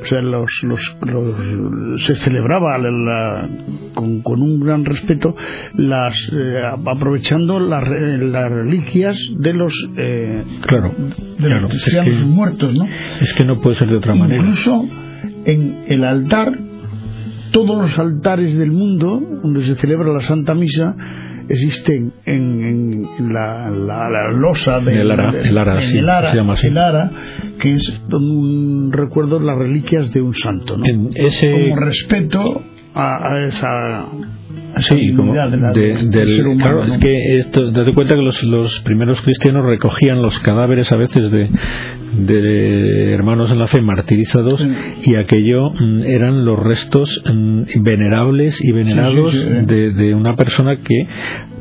o 0.00 0.04
sea, 0.04 0.20
los, 0.20 0.50
los, 0.62 2.02
se 2.04 2.14
celebraba 2.16 2.78
con, 3.94 4.22
con, 4.22 4.42
un 4.42 4.60
gran 4.60 4.84
respeto 4.84 5.34
las 5.74 6.14
eh, 6.32 6.60
aprovechando 6.84 7.58
las, 7.58 7.82
las 8.20 8.50
reliquias 8.50 9.16
de 9.38 9.52
los 9.54 9.72
eh, 9.96 10.44
claro, 10.66 10.94
de 11.38 11.48
los 11.48 12.26
muertos, 12.26 12.74
¿no? 12.74 12.84
Es 13.20 13.32
que 13.34 13.44
no 13.44 13.60
puede 13.60 13.76
ser 13.76 13.88
de 13.88 13.96
otra 13.96 14.14
manera. 14.14 14.42
Incluso 14.42 14.84
en 15.46 15.84
el 15.88 16.04
altar 16.04 16.52
todos 17.56 17.78
los 17.78 17.98
altares 17.98 18.54
del 18.54 18.70
mundo 18.70 19.18
donde 19.42 19.62
se 19.62 19.76
celebra 19.76 20.12
la 20.12 20.20
Santa 20.20 20.54
Misa 20.54 20.94
existen 21.48 22.12
en, 22.26 23.32
la, 23.32 23.70
losa 24.30 24.78
de 24.80 25.00
el 25.00 25.10
ara, 25.10 25.30
el 25.42 25.56
ara, 25.56 25.80
sí, 25.80 25.94
se 25.94 26.36
llama 26.36 26.52
así. 26.52 26.66
el 26.66 26.76
ara, 26.76 27.10
que 27.58 27.76
es 27.76 28.02
un 28.12 28.90
recuerdo 28.92 29.40
las 29.40 29.56
reliquias 29.56 30.12
de 30.12 30.20
un 30.20 30.34
santo, 30.34 30.76
¿no? 30.76 30.84
como 30.84 31.76
respeto 31.76 32.60
a, 32.94 33.38
esa 33.48 34.04
Sí, 34.78 35.14
como 35.16 35.32
del, 35.32 36.58
claro, 36.58 36.84
es 36.84 36.98
que 36.98 37.38
esto, 37.38 37.70
date 37.70 37.94
cuenta 37.94 38.14
que 38.14 38.22
los, 38.22 38.42
los 38.42 38.80
primeros 38.80 39.22
cristianos 39.22 39.64
recogían 39.64 40.20
los 40.20 40.38
cadáveres 40.40 40.92
a 40.92 40.96
veces 40.96 41.30
de, 41.30 41.48
de 42.18 43.12
hermanos 43.14 43.50
en 43.50 43.58
la 43.58 43.68
fe 43.68 43.80
martirizados 43.80 44.66
y 45.02 45.16
aquello 45.16 45.70
mm, 45.70 46.02
eran 46.02 46.44
los 46.44 46.58
restos 46.58 47.22
mm, 47.24 47.82
venerables 47.82 48.62
y 48.62 48.72
venerados 48.72 49.32
de, 49.32 49.92
de, 49.92 50.14
una 50.14 50.36
persona 50.36 50.76
que 50.76 51.06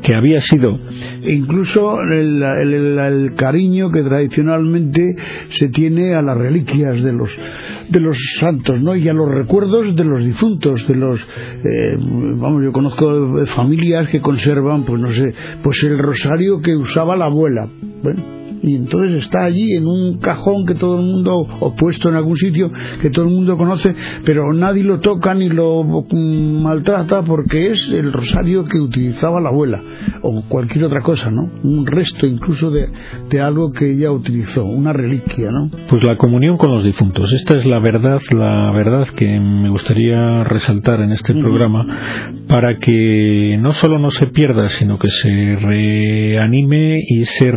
que 0.06 0.14
había 0.14 0.40
sido 0.40 0.78
incluso 1.24 2.00
el, 2.02 2.44
el, 2.44 3.34
cariño 3.36 3.92
que 3.92 4.04
tradicionalmente 4.04 5.16
se 5.50 5.70
tiene 5.70 6.14
a 6.14 6.22
las 6.22 6.38
reliquias 6.38 7.04
de 7.04 7.12
los 7.12 7.30
de 7.90 8.00
los 8.00 8.18
santos 8.40 8.82
no 8.82 8.96
y 8.96 9.10
a 9.10 9.14
los 9.14 9.30
recuerdos 9.30 9.96
de 9.96 10.04
los 10.04 10.24
difuntos 10.24 10.88
de 10.88 10.96
los 10.96 11.20
eh, 11.20 11.96
vamos 11.98 12.64
yo 12.64 12.72
conozco 12.72 13.46
familias 13.56 14.08
que 14.10 14.22
conservan 14.22 14.84
pues 14.84 15.02
no 15.02 15.12
sé 15.12 15.34
pues 15.64 15.82
el 15.84 15.98
rosario 15.98 16.62
que 16.62 16.76
usaba 16.76 17.16
la 17.16 17.26
abuela. 17.26 17.68
Bueno 18.04 18.45
y 18.66 18.76
entonces 18.76 19.24
está 19.24 19.46
allí 19.46 19.76
en 19.76 19.86
un 19.86 20.18
cajón 20.18 20.66
que 20.66 20.74
todo 20.74 21.00
el 21.00 21.06
mundo, 21.06 21.48
o 21.60 21.76
puesto 21.76 22.10
en 22.10 22.16
algún 22.16 22.36
sitio 22.36 22.72
que 23.00 23.12
todo 23.12 23.26
el 23.26 23.32
mundo 23.32 23.58
conoce, 23.58 23.96
pero 24.26 24.52
nadie 24.54 24.84
lo 24.84 25.00
toca 25.00 25.36
ni 25.36 25.50
lo 25.50 25.84
mm, 25.84 26.64
maltrata 26.64 27.22
porque 27.22 27.72
es 27.72 27.90
el 27.90 28.12
rosario 28.12 28.66
que 28.66 28.80
utilizaba 28.80 29.40
la 29.40 29.50
abuela 29.50 29.82
o 30.24 30.44
cualquier 30.50 30.86
otra 30.86 31.02
cosa, 31.02 31.30
¿no? 31.30 31.44
Un 31.64 31.86
resto 31.86 32.26
incluso 32.26 32.72
de, 32.72 32.90
de 33.30 33.42
algo 33.42 33.72
que 33.72 33.92
ella 33.92 34.12
utilizó, 34.12 34.66
una 34.66 34.94
reliquia, 34.94 35.52
¿no? 35.52 35.70
Pues 35.88 36.04
la 36.04 36.18
comunión 36.18 36.58
con 36.58 36.72
los 36.72 36.84
difuntos. 36.84 37.32
Esta 37.34 37.56
es 37.56 37.68
la 37.68 37.80
verdad, 37.80 38.20
la 38.32 38.72
verdad 38.72 39.08
que 39.16 39.40
me 39.40 39.70
gustaría 39.70 40.44
resaltar 40.44 41.02
en 41.02 41.12
este 41.12 41.34
programa 41.36 41.86
para 42.48 42.78
que 42.78 43.58
no 43.62 43.72
solo 43.74 44.00
no 44.00 44.10
se 44.10 44.28
pierda, 44.28 44.70
sino 44.70 44.98
que 44.98 45.10
se 45.10 45.58
reanime 45.62 47.00
y 47.08 47.26
se 47.26 47.52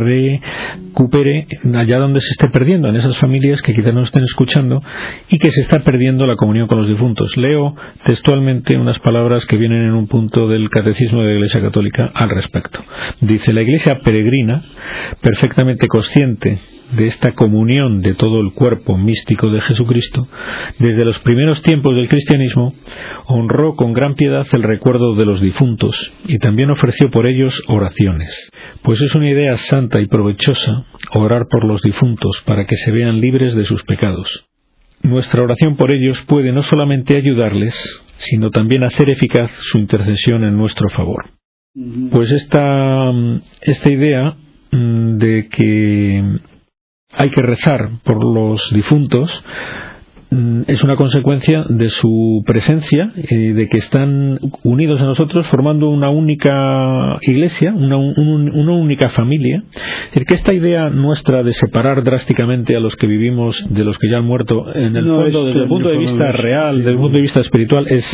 recupere 0.99 1.47
allá 1.75 1.97
donde 1.97 2.19
se 2.19 2.31
esté 2.31 2.49
perdiendo, 2.49 2.89
en 2.89 2.95
esas 2.95 3.17
familias 3.17 3.61
que 3.61 3.73
quizás 3.73 3.93
no 3.93 4.01
estén 4.01 4.23
escuchando 4.23 4.81
y 5.29 5.37
que 5.39 5.49
se 5.49 5.61
está 5.61 5.83
perdiendo 5.83 6.25
la 6.25 6.35
comunión 6.35 6.67
con 6.67 6.77
los 6.77 6.87
difuntos. 6.87 7.37
Leo 7.37 7.73
textualmente 8.03 8.77
unas 8.77 8.99
palabras 8.99 9.45
que 9.45 9.55
vienen 9.55 9.83
en 9.83 9.93
un 9.93 10.07
punto 10.07 10.47
del 10.47 10.69
Catecismo 10.69 11.21
de 11.21 11.27
la 11.27 11.33
Iglesia 11.35 11.61
Católica 11.61 12.11
al 12.13 12.29
respecto. 12.29 12.83
Dice, 13.21 13.53
la 13.53 13.61
Iglesia 13.61 13.99
peregrina, 14.03 14.63
perfectamente 15.21 15.87
consciente 15.87 16.59
de 16.91 17.05
esta 17.05 17.33
comunión 17.33 18.01
de 18.01 18.15
todo 18.15 18.41
el 18.41 18.53
cuerpo 18.53 18.97
místico 18.97 19.49
de 19.49 19.61
Jesucristo, 19.61 20.27
desde 20.79 21.05
los 21.05 21.19
primeros 21.19 21.61
tiempos 21.61 21.95
del 21.95 22.09
cristianismo, 22.09 22.73
honró 23.25 23.75
con 23.75 23.93
gran 23.93 24.15
piedad 24.15 24.45
el 24.51 24.63
recuerdo 24.63 25.15
de 25.15 25.25
los 25.25 25.41
difuntos 25.41 26.13
y 26.25 26.37
también 26.39 26.71
ofreció 26.71 27.09
por 27.11 27.27
ellos 27.27 27.63
oraciones. 27.67 28.49
Pues 28.81 29.01
es 29.01 29.13
una 29.15 29.29
idea 29.29 29.57
santa 29.57 30.01
y 30.01 30.07
provechosa 30.07 30.85
orar 31.13 31.47
por 31.49 31.65
los 31.65 31.81
difuntos 31.81 32.41
para 32.45 32.65
que 32.65 32.75
se 32.75 32.91
vean 32.91 33.19
libres 33.21 33.55
de 33.55 33.63
sus 33.63 33.83
pecados. 33.83 34.45
nuestra 35.01 35.43
oración 35.43 35.77
por 35.77 35.91
ellos 35.91 36.21
puede 36.27 36.51
no 36.51 36.61
solamente 36.61 37.15
ayudarles, 37.15 37.73
sino 38.17 38.51
también 38.51 38.83
hacer 38.83 39.09
eficaz 39.09 39.51
su 39.51 39.77
intercesión 39.77 40.43
en 40.43 40.57
nuestro 40.57 40.89
favor. 40.89 41.31
Pues 42.11 42.31
esta, 42.31 43.11
esta 43.61 43.89
idea 43.89 44.35
mm, 44.71 45.17
de 45.17 45.47
que 45.47 46.39
hay 47.19 47.29
que 47.31 47.41
rezar 47.41 47.89
por 48.05 48.23
los 48.23 48.71
difuntos 48.71 49.43
es 50.67 50.83
una 50.83 50.95
consecuencia 50.95 51.63
de 51.69 51.87
su 51.87 52.43
presencia, 52.45 53.11
eh, 53.15 53.53
de 53.53 53.67
que 53.67 53.77
están 53.77 54.39
unidos 54.63 55.01
a 55.01 55.05
nosotros 55.05 55.47
formando 55.47 55.89
una 55.89 56.11
única 56.11 57.17
iglesia, 57.21 57.73
una, 57.73 57.97
única 57.97 59.09
familia. 59.09 59.63
Es 59.73 60.05
decir, 60.11 60.25
que 60.25 60.35
esta 60.35 60.53
idea 60.53 60.89
nuestra 60.89 61.41
de 61.41 61.53
separar 61.53 62.03
drásticamente 62.03 62.75
a 62.75 62.79
los 62.79 62.95
que 62.95 63.07
vivimos 63.07 63.65
de 63.69 63.83
los 63.83 63.97
que 63.97 64.09
ya 64.09 64.17
han 64.17 64.25
muerto, 64.25 64.65
en 64.75 64.95
el 64.95 65.05
fondo, 65.05 65.45
desde 65.45 65.61
el 65.61 65.67
punto 65.67 65.89
de 65.89 65.97
vista 65.97 66.31
real, 66.31 66.77
desde 66.77 66.91
el 66.91 66.97
punto 66.97 67.15
de 67.15 67.21
vista 67.21 67.39
espiritual, 67.39 67.87
es, 67.89 68.05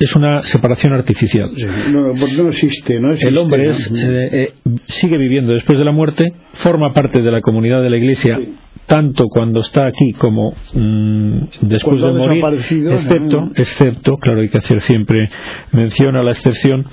es 0.00 0.16
una 0.16 0.42
separación 0.44 0.94
artificial. 0.94 1.50
No, 1.92 2.14
no, 2.14 2.48
existe, 2.48 3.00
no 3.00 3.12
El 3.12 3.36
hombre 3.36 3.68
es, 3.68 3.92
eh, 3.92 4.28
eh, 4.32 4.52
sigue 4.86 5.18
viviendo 5.18 5.52
después 5.52 5.78
de 5.78 5.84
la 5.84 5.92
muerte, 5.92 6.32
forma 6.54 6.94
parte 6.94 7.20
de 7.20 7.30
la 7.30 7.42
comunidad 7.42 7.82
de 7.82 7.90
la 7.90 7.98
iglesia 7.98 8.38
tanto 8.86 9.28
cuando 9.28 9.60
está 9.60 9.86
aquí 9.86 10.12
como 10.12 10.54
mm, 10.74 11.38
después 11.62 12.00
de 12.00 12.12
morir, 12.12 12.44
excepto, 12.90 13.50
excepto, 13.54 14.16
claro, 14.18 14.40
hay 14.40 14.48
que 14.48 14.58
hacer 14.58 14.80
siempre 14.80 15.30
mención 15.72 16.16
a 16.16 16.22
la 16.22 16.32
excepción 16.32 16.86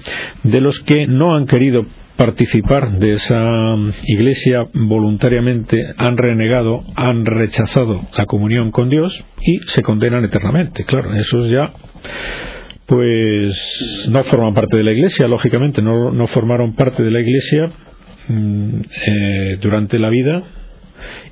de 0.43 0.61
los 0.61 0.79
que 0.81 1.07
no 1.07 1.35
han 1.35 1.45
querido 1.45 1.85
participar 2.15 2.99
de 2.99 3.13
esa 3.13 3.75
mm, 3.75 3.91
iglesia 4.07 4.67
voluntariamente 4.73 5.77
han 5.97 6.17
renegado, 6.17 6.83
han 6.95 7.25
rechazado 7.25 8.01
la 8.17 8.25
comunión 8.25 8.71
con 8.71 8.89
Dios 8.89 9.17
y 9.41 9.59
se 9.67 9.81
condenan 9.81 10.25
eternamente. 10.25 10.83
Claro, 10.85 11.13
esos 11.15 11.49
ya 11.49 11.71
pues 12.85 14.07
no 14.09 14.23
forman 14.25 14.53
parte 14.53 14.75
de 14.75 14.83
la 14.83 14.91
iglesia, 14.91 15.27
lógicamente, 15.27 15.81
no, 15.81 16.11
no 16.11 16.27
formaron 16.27 16.73
parte 16.73 17.03
de 17.03 17.11
la 17.11 17.21
iglesia 17.21 17.71
mm, 18.27 18.79
eh, 19.07 19.57
durante 19.61 19.99
la 19.99 20.09
vida 20.09 20.43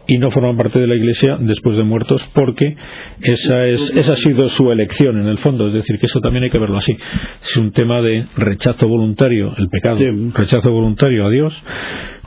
y 0.07 0.17
no 0.17 0.31
forman 0.31 0.57
parte 0.57 0.79
de 0.79 0.87
la 0.87 0.95
Iglesia 0.95 1.37
después 1.39 1.75
de 1.75 1.83
muertos 1.83 2.23
porque 2.33 2.75
esa, 3.21 3.65
es, 3.65 3.91
esa 3.95 4.13
ha 4.13 4.15
sido 4.15 4.47
su 4.49 4.71
elección 4.71 5.19
en 5.19 5.27
el 5.27 5.37
fondo. 5.39 5.67
Es 5.67 5.73
decir, 5.73 5.99
que 5.99 6.05
eso 6.05 6.21
también 6.21 6.45
hay 6.45 6.49
que 6.49 6.59
verlo 6.59 6.77
así. 6.77 6.97
Es 7.43 7.57
un 7.57 7.71
tema 7.71 8.01
de 8.01 8.25
rechazo 8.37 8.87
voluntario, 8.87 9.53
el 9.57 9.69
pecado, 9.69 9.99
rechazo 10.33 10.71
voluntario 10.71 11.25
a 11.25 11.29
Dios, 11.29 11.63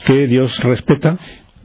que 0.06 0.26
Dios 0.26 0.58
respeta 0.60 1.18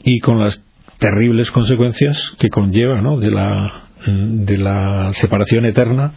y 0.04 0.20
con 0.20 0.40
las 0.40 0.64
terribles 1.00 1.52
consecuencias 1.52 2.36
que 2.40 2.50
conlleva 2.50 3.02
¿no? 3.02 3.20
de, 3.20 3.32
la, 3.32 3.72
de 4.08 4.58
la 4.58 5.12
separación 5.12 5.66
eterna 5.66 6.14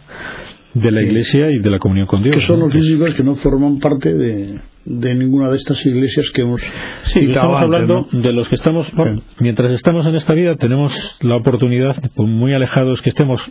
de 0.73 0.91
la 0.91 1.01
Iglesia 1.01 1.49
y 1.51 1.59
de 1.59 1.69
la 1.69 1.79
comunión 1.79 2.07
con 2.07 2.23
Dios. 2.23 2.35
Que 2.35 2.41
son 2.41 2.59
los 2.59 2.71
físicos 2.71 3.13
que 3.15 3.23
no 3.23 3.35
forman 3.35 3.79
parte 3.79 4.13
de, 4.13 4.59
de 4.85 5.15
ninguna 5.15 5.49
de 5.49 5.57
estas 5.57 5.83
iglesias 5.85 6.29
que 6.31 6.41
hemos 6.41 6.61
sí, 7.03 7.19
estamos 7.21 7.61
hablando. 7.61 8.07
de 8.11 8.33
los 8.33 8.47
que 8.49 8.55
estamos 8.55 8.91
mientras 9.39 9.71
estamos 9.73 10.05
en 10.05 10.15
esta 10.15 10.33
vida 10.33 10.55
tenemos 10.55 10.93
la 11.21 11.35
oportunidad 11.35 11.95
muy 12.15 12.53
alejados 12.53 13.01
que 13.01 13.09
estemos 13.09 13.41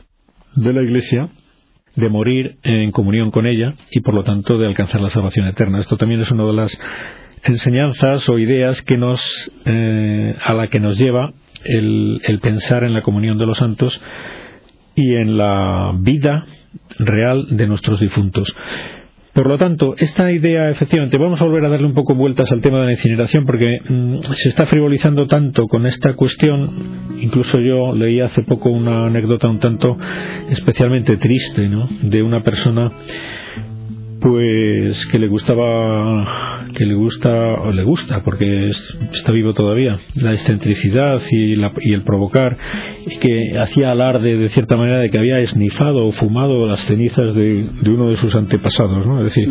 de 0.57 0.73
la 0.73 0.83
iglesia 0.83 1.29
de 1.95 2.09
morir 2.09 2.59
en 2.63 2.93
comunión 2.93 3.31
con 3.31 3.47
ella 3.47 3.75
y 3.91 4.01
por 4.01 4.15
lo 4.15 4.23
tanto 4.23 4.57
de 4.59 4.67
alcanzar 4.67 5.01
la 5.01 5.11
salvación 5.11 5.47
eterna. 5.47 5.81
Esto 5.81 5.97
también 5.97 6.21
es 6.21 6.31
una 6.31 6.45
de 6.45 6.53
las 6.53 6.81
enseñanzas 7.45 8.29
o 8.29 8.39
ideas 8.39 8.83
que 8.83 8.97
nos 8.97 9.21
eh, 9.65 10.37
a 10.45 10.55
la 10.55 10.69
que 10.69 10.81
nos 10.81 10.99
lleva 10.99 11.33
el, 11.65 12.21
el 12.25 12.39
pensar 12.41 12.85
en 12.85 12.95
la 12.95 13.03
comunión 13.03 13.39
de 13.39 13.47
los 13.47 13.59
santos 13.59 14.01
y 14.99 15.15
en 15.15 15.39
la 15.39 15.93
vida 15.99 16.45
real 16.99 17.47
de 17.57 17.67
nuestros 17.67 18.01
difuntos. 18.01 18.55
Por 19.39 19.47
lo 19.47 19.57
tanto, 19.57 19.95
esta 19.97 20.33
idea, 20.33 20.69
efectivamente, 20.69 21.17
vamos 21.17 21.41
a 21.41 21.45
volver 21.45 21.65
a 21.65 21.69
darle 21.69 21.87
un 21.87 21.95
poco 21.95 22.17
vueltas 22.17 22.51
al 22.51 22.61
tema 22.61 22.81
de 22.81 22.87
la 22.87 22.93
incineración 22.93 23.47
porque 23.47 23.79
mm, 23.89 24.21
se 24.33 24.49
está 24.49 24.67
frivolizando 24.67 25.29
tanto 25.29 25.69
con 25.69 25.87
esta 25.87 26.15
cuestión. 26.15 27.21
Incluso 27.21 27.61
yo 27.61 27.95
leí 27.95 28.21
hace 28.21 28.43
poco 28.43 28.69
una 28.71 29.07
anécdota 29.07 29.47
un 29.47 29.61
tanto 29.61 29.97
especialmente 30.51 31.19
triste, 31.19 31.69
¿no? 31.69 31.87
De 32.03 32.21
una 32.21 32.43
persona 32.43 32.91
pues 34.21 35.07
que 35.07 35.19
le 35.19 35.29
gustaba 35.29 36.67
que 36.75 36.85
le 36.85 36.95
gusta 36.95 37.31
o 37.55 37.73
le 37.73 37.83
gusta 37.83 38.23
porque 38.25 38.71
está 39.13 39.33
vivo 39.33 39.55
todavía 39.55 39.97
la 40.15 40.33
excentricidad 40.33 41.21
y, 41.31 41.55
y, 41.55 41.93
el 41.93 42.03
provocar 42.03 42.57
y 43.07 43.17
que 43.19 43.59
hacía 43.59 43.93
alarde 43.93 44.37
de 44.37 44.49
cierta 44.51 44.77
manera 44.77 44.99
de 44.99 45.11
que 45.11 45.19
había 45.19 45.39
esnifado 45.41 46.07
o 46.07 46.13
fumado 46.13 46.67
las 46.67 46.81
cenizas 46.81 47.35
de, 47.35 47.69
uno 47.87 48.09
de 48.09 48.17
sus 48.17 48.35
antepasados 48.35 49.07
¿no? 49.07 49.19
es 49.19 49.27
decir 49.27 49.49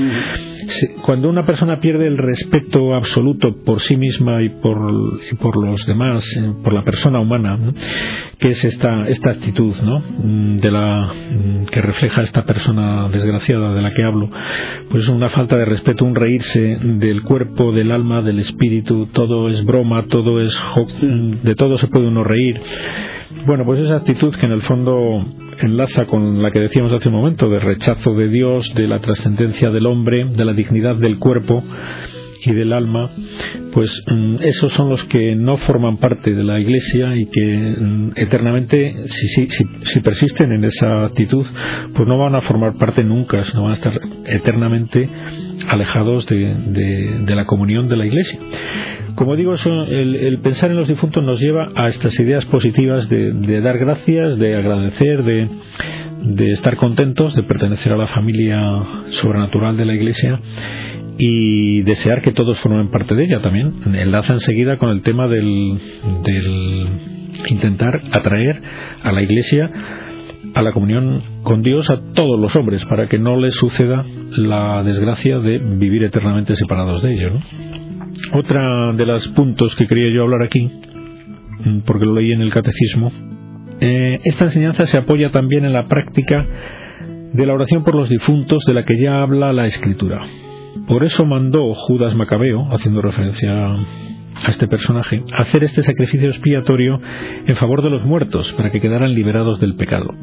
cuando 1.01 1.29
una 1.29 1.45
persona 1.45 1.79
pierde 1.79 2.07
el 2.07 2.17
respeto 2.17 2.93
absoluto 2.93 3.55
por 3.63 3.81
sí 3.81 3.97
misma 3.97 4.41
y 4.43 4.49
por, 4.49 4.77
y 5.31 5.35
por 5.35 5.57
los 5.63 5.85
demás 5.85 6.25
eh, 6.37 6.53
por 6.63 6.73
la 6.73 6.83
persona 6.83 7.19
humana 7.19 7.73
que 8.39 8.49
es 8.49 8.63
esta 8.63 9.07
esta 9.07 9.31
actitud 9.31 9.75
¿no? 9.83 9.99
Mm, 9.99 10.57
de 10.57 10.71
la 10.71 11.13
mm, 11.13 11.65
que 11.65 11.81
refleja 11.81 12.21
esta 12.21 12.43
persona 12.43 13.09
desgraciada 13.09 13.73
de 13.73 13.81
la 13.81 13.93
que 13.93 14.03
hablo 14.03 14.29
pues 14.89 15.07
una 15.09 15.29
falta 15.29 15.57
de 15.57 15.65
respeto, 15.65 16.05
un 16.05 16.15
reírse 16.15 16.77
del 16.81 17.23
cuerpo, 17.23 17.71
del 17.71 17.91
alma, 17.91 18.21
del 18.21 18.39
espíritu, 18.39 19.07
todo 19.07 19.49
es 19.49 19.63
broma, 19.65 20.05
todo 20.07 20.39
es 20.41 20.57
de 21.43 21.55
todo 21.55 21.77
se 21.77 21.87
puede 21.87 22.07
uno 22.07 22.23
reír. 22.23 22.59
Bueno, 23.45 23.65
pues 23.65 23.79
esa 23.81 23.97
actitud 23.97 24.33
que 24.35 24.45
en 24.45 24.51
el 24.51 24.61
fondo 24.61 25.25
enlaza 25.65 26.05
con 26.05 26.41
la 26.41 26.51
que 26.51 26.59
decíamos 26.59 26.91
hace 26.93 27.09
un 27.09 27.15
momento, 27.15 27.49
de 27.49 27.59
rechazo 27.59 28.13
de 28.13 28.29
Dios, 28.29 28.73
de 28.75 28.87
la 28.87 28.99
trascendencia 28.99 29.69
del 29.71 29.85
hombre, 29.85 30.25
de 30.25 30.45
la 30.45 30.53
dignidad 30.53 30.95
del 30.95 31.19
cuerpo, 31.19 31.63
y 32.45 32.53
del 32.53 32.73
alma, 32.73 33.09
pues 33.73 34.03
mm, 34.07 34.35
esos 34.41 34.71
son 34.73 34.89
los 34.89 35.03
que 35.05 35.35
no 35.35 35.57
forman 35.57 35.97
parte 35.97 36.33
de 36.33 36.43
la 36.43 36.59
Iglesia 36.59 37.15
y 37.15 37.25
que 37.25 37.75
mm, 37.79 38.11
eternamente, 38.15 39.07
si, 39.07 39.27
si, 39.27 39.47
si, 39.83 39.99
persisten 39.99 40.51
en 40.51 40.63
esa 40.63 41.05
actitud, 41.05 41.45
pues 41.93 42.07
no 42.07 42.17
van 42.17 42.35
a 42.35 42.41
formar 42.41 42.75
parte 42.77 43.03
nunca, 43.03 43.43
sino 43.43 43.63
van 43.63 43.71
a 43.71 43.75
estar 43.75 43.99
eternamente 44.25 45.09
alejados 45.67 46.25
de, 46.25 47.25
la 47.27 47.45
comunión 47.45 47.87
de 47.87 47.97
la 47.97 48.05
Iglesia. 48.05 48.39
Como 49.15 49.35
digo, 49.35 49.53
eso, 49.53 49.83
el, 49.85 50.39
pensar 50.41 50.69
en 50.69 50.77
los 50.77 50.87
difuntos 50.87 51.23
nos 51.23 51.39
lleva 51.39 51.69
a 51.75 51.87
estas 51.87 52.19
ideas 52.19 52.45
positivas 52.45 53.09
de, 53.09 53.31
de 53.33 53.61
dar 53.61 53.77
gracias, 53.77 54.37
de 54.37 54.55
agradecer, 54.55 55.23
de, 55.23 55.49
de 56.23 56.47
estar 56.47 56.77
contentos, 56.77 57.35
de 57.35 57.43
pertenecer 57.43 57.93
a 57.93 57.97
la 57.97 58.07
familia 58.07 58.59
sobrenatural 59.09 59.77
de 59.77 59.85
la 59.85 59.95
Iglesia 59.95 60.39
y 61.17 61.81
desear 61.81 62.21
que 62.21 62.31
todos 62.31 62.59
formen 62.59 62.91
parte 62.91 63.15
de 63.15 63.23
ella 63.25 63.41
también. 63.41 63.73
Enlaza 63.85 64.33
enseguida 64.33 64.77
con 64.77 64.89
el 64.89 65.01
tema 65.01 65.27
del, 65.27 65.79
del 66.23 66.87
intentar 67.49 68.01
atraer 68.11 68.61
a 69.03 69.11
la 69.11 69.21
Iglesia 69.21 69.71
a 70.53 70.61
la 70.61 70.71
comunión 70.71 71.21
con 71.47 71.63
Dios 71.63 71.89
a 71.89 72.01
todos 72.13 72.37
los 72.37 72.53
hombres 72.57 72.83
para 72.83 73.07
que 73.07 73.19
no 73.19 73.37
les 73.37 73.55
suceda 73.55 74.03
la 74.31 74.83
desgracia 74.83 75.39
de 75.39 75.59
vivir 75.59 76.03
eternamente 76.03 76.57
separados 76.57 77.01
de 77.01 77.13
ellos. 77.13 77.41
Otra 78.33 78.91
de 78.91 79.05
los 79.05 79.29
puntos 79.29 79.73
que 79.77 79.87
quería 79.87 80.09
yo 80.09 80.23
hablar 80.23 80.43
aquí, 80.43 80.69
porque 81.85 82.05
lo 82.05 82.15
leí 82.15 82.33
en 82.33 82.41
el 82.41 82.51
catecismo, 82.51 83.13
eh, 83.79 84.19
esta 84.25 84.43
enseñanza 84.43 84.85
se 84.87 84.97
apoya 84.97 85.29
también 85.29 85.63
en 85.63 85.71
la 85.71 85.87
práctica 85.87 86.45
de 87.31 87.45
la 87.45 87.53
oración 87.53 87.85
por 87.85 87.95
los 87.95 88.09
difuntos 88.09 88.65
de 88.67 88.73
la 88.73 88.83
que 88.83 88.99
ya 88.99 89.21
habla 89.21 89.53
la 89.53 89.67
Escritura. 89.67 90.19
Por 90.85 91.05
eso 91.05 91.23
mandó 91.23 91.73
Judas 91.73 92.13
Macabeo, 92.13 92.67
haciendo 92.73 93.01
referencia 93.01 93.67
a 93.67 94.49
este 94.49 94.67
personaje, 94.67 95.23
hacer 95.33 95.63
este 95.63 95.81
sacrificio 95.81 96.27
expiatorio 96.27 96.99
en 97.45 97.55
favor 97.55 97.83
de 97.83 97.89
los 97.89 98.03
muertos, 98.03 98.51
para 98.51 98.69
que 98.69 98.81
quedaran 98.81 99.13
liberados 99.13 99.61
del 99.61 99.77
pecado. 99.77 100.13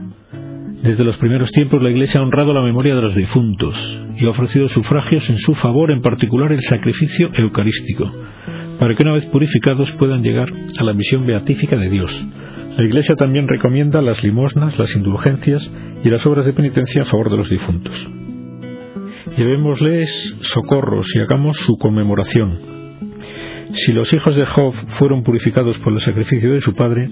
Desde 0.85 1.03
los 1.03 1.17
primeros 1.17 1.51
tiempos 1.51 1.83
la 1.83 1.89
Iglesia 1.89 2.21
ha 2.21 2.23
honrado 2.23 2.53
la 2.53 2.61
memoria 2.61 2.95
de 2.95 3.01
los 3.01 3.15
difuntos 3.15 3.75
y 4.19 4.27
ha 4.27 4.29
ofrecido 4.29 4.69
sufragios 4.69 5.31
en 5.31 5.39
su 5.39 5.55
favor, 5.55 5.91
en 5.91 6.03
particular 6.03 6.53
el 6.53 6.61
sacrificio 6.61 7.31
eucarístico, 7.33 8.13
para 8.79 8.95
que 8.95 9.03
una 9.03 9.15
vez 9.15 9.25
purificados 9.25 9.91
puedan 9.93 10.23
llegar 10.23 10.51
a 10.79 10.85
la 10.85 10.93
misión 10.93 11.25
beatífica 11.25 11.79
de 11.79 11.89
Dios. 11.89 12.29
La 12.77 12.85
Iglesia 12.85 13.17
también 13.17 13.49
recomienda 13.49 14.03
las 14.03 14.23
limosnas, 14.23 14.79
las 14.79 14.95
indulgencias 14.95 15.73
y 16.05 16.11
las 16.11 16.27
obras 16.27 16.45
de 16.45 16.53
penitencia 16.53 17.05
a 17.05 17.07
favor 17.07 17.31
de 17.31 17.39
los 17.39 17.49
difuntos. 17.49 18.09
Llevémosles 19.39 20.37
socorros 20.43 21.07
y 21.17 21.21
hagamos 21.21 21.57
su 21.61 21.79
conmemoración. 21.79 22.59
Si 23.73 23.95
los 23.95 24.13
hijos 24.13 24.37
de 24.37 24.45
Job 24.45 24.75
fueron 24.99 25.23
purificados 25.23 25.79
por 25.79 25.95
el 25.95 26.01
sacrificio 26.01 26.53
de 26.53 26.61
su 26.61 26.75
padre, 26.75 27.09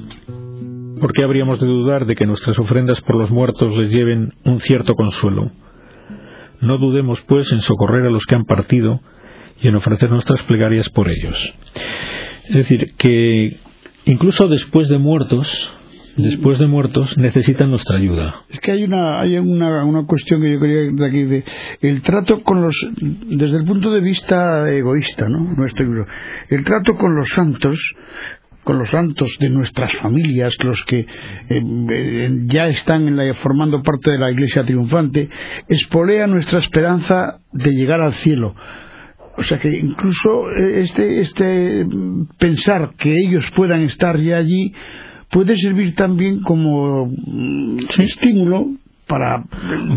¿por 1.02 1.12
qué 1.12 1.24
habríamos 1.24 1.58
de 1.58 1.66
dudar 1.66 2.06
de 2.06 2.14
que 2.14 2.26
nuestras 2.26 2.56
ofrendas 2.60 3.00
por 3.00 3.16
los 3.16 3.28
muertos 3.32 3.76
les 3.76 3.90
lleven 3.90 4.34
un 4.44 4.60
cierto 4.60 4.94
consuelo? 4.94 5.50
No 6.60 6.78
dudemos, 6.78 7.20
pues, 7.22 7.50
en 7.50 7.60
socorrer 7.60 8.06
a 8.06 8.10
los 8.10 8.24
que 8.24 8.36
han 8.36 8.44
partido 8.44 9.00
y 9.60 9.66
en 9.66 9.74
ofrecer 9.74 10.10
nuestras 10.10 10.44
plegarias 10.44 10.88
por 10.90 11.08
ellos. 11.10 11.36
Es 12.48 12.54
decir, 12.54 12.94
que 12.96 13.58
incluso 14.04 14.46
después 14.46 14.88
de 14.88 14.98
muertos, 14.98 15.72
después 16.16 16.60
de 16.60 16.68
muertos, 16.68 17.18
necesitan 17.18 17.70
nuestra 17.70 17.96
ayuda. 17.96 18.36
Es 18.48 18.60
que 18.60 18.70
hay 18.70 18.84
una, 18.84 19.20
hay 19.20 19.38
una, 19.38 19.84
una 19.84 20.06
cuestión 20.06 20.40
que 20.40 20.52
yo 20.52 20.60
quería 20.60 20.92
de 20.92 21.04
aquí, 21.04 21.24
de 21.24 21.44
el 21.80 22.02
trato 22.02 22.44
con 22.44 22.62
los, 22.62 22.76
desde 23.26 23.56
el 23.56 23.64
punto 23.64 23.90
de 23.90 24.02
vista 24.02 24.70
egoísta, 24.70 25.28
¿no? 25.28 25.52
Nuestro, 25.56 25.84
el 26.48 26.62
trato 26.62 26.94
con 26.94 27.16
los 27.16 27.28
santos, 27.28 27.76
con 28.64 28.78
los 28.78 28.90
santos 28.90 29.36
de 29.40 29.50
nuestras 29.50 29.92
familias, 29.96 30.56
los 30.62 30.84
que 30.84 31.00
eh, 31.00 31.06
eh, 31.48 32.28
ya 32.46 32.68
están 32.68 33.18
formando 33.34 33.82
parte 33.82 34.12
de 34.12 34.18
la 34.18 34.30
Iglesia 34.30 34.62
triunfante, 34.62 35.28
espolea 35.68 36.26
nuestra 36.26 36.60
esperanza 36.60 37.40
de 37.52 37.70
llegar 37.70 38.00
al 38.00 38.14
cielo. 38.14 38.54
O 39.36 39.42
sea 39.42 39.58
que 39.58 39.68
incluso 39.68 40.50
eh, 40.50 40.80
este, 40.80 41.20
este 41.20 41.86
pensar 42.38 42.94
que 42.98 43.16
ellos 43.16 43.50
puedan 43.56 43.82
estar 43.82 44.18
ya 44.18 44.36
allí 44.36 44.72
puede 45.30 45.56
servir 45.56 45.94
también 45.94 46.42
como 46.42 47.06
mm, 47.06 47.78
estímulo 47.98 48.66
para 49.12 49.44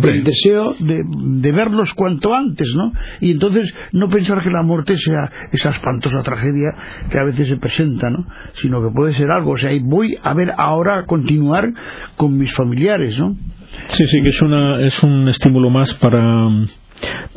el, 0.04 0.26
deseo 0.26 0.76
de, 0.78 1.52
verlos 1.54 1.94
cuanto 1.94 2.34
antes, 2.36 2.68
¿no? 2.76 2.92
Y 3.22 3.32
entonces 3.32 3.74
no 3.94 4.10
pensar 4.10 4.44
que 4.44 4.50
la 4.50 4.62
muerte 4.62 4.98
sea 4.98 5.32
esa 5.54 5.70
espantosa 5.70 6.22
tragedia 6.22 6.76
que 7.10 7.18
a 7.18 7.24
veces 7.24 7.48
se 7.48 7.56
presenta, 7.56 8.10
¿no? 8.10 8.28
Sino 8.56 8.82
que 8.82 8.94
puede 8.94 9.14
ser 9.14 9.32
algo, 9.32 9.52
o 9.52 9.58
sea, 9.58 9.72
y 9.72 9.80
voy 9.80 10.18
a 10.22 10.34
ver 10.34 10.52
ahora 10.58 10.98
a 10.98 11.06
continuar 11.06 11.72
con 12.18 12.38
mis 12.38 12.54
familiares, 12.54 13.18
¿no? 13.18 13.38
Sí, 13.88 14.04
sí, 14.06 14.22
que 14.22 14.30
es, 14.30 14.42
una, 14.42 14.86
es 14.86 15.02
un 15.02 15.30
estímulo 15.30 15.70
más 15.70 15.94
para 15.94 16.50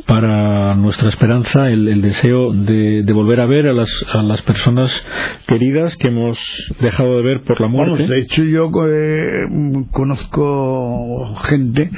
para 0.09 0.73
nuestra 0.73 1.07
esperanza 1.07 1.69
el, 1.69 2.01
deseo 2.01 2.51
de, 2.51 3.05
volver 3.13 3.39
a 3.41 3.45
ver 3.45 3.67
a 3.67 3.73
las, 3.73 3.89
a 4.11 4.23
las 4.23 4.41
personas 4.41 4.89
queridas 5.45 5.95
que 5.97 6.07
hemos 6.07 6.39
dejado 6.81 7.17
de 7.17 7.21
ver 7.21 7.41
por 7.43 7.61
la 7.61 7.67
muerte. 7.67 8.07
de 8.07 8.19
hecho, 8.21 8.43
yo 8.43 8.71
eh, 8.87 9.45
conozco 9.91 11.35
gente 11.47 11.91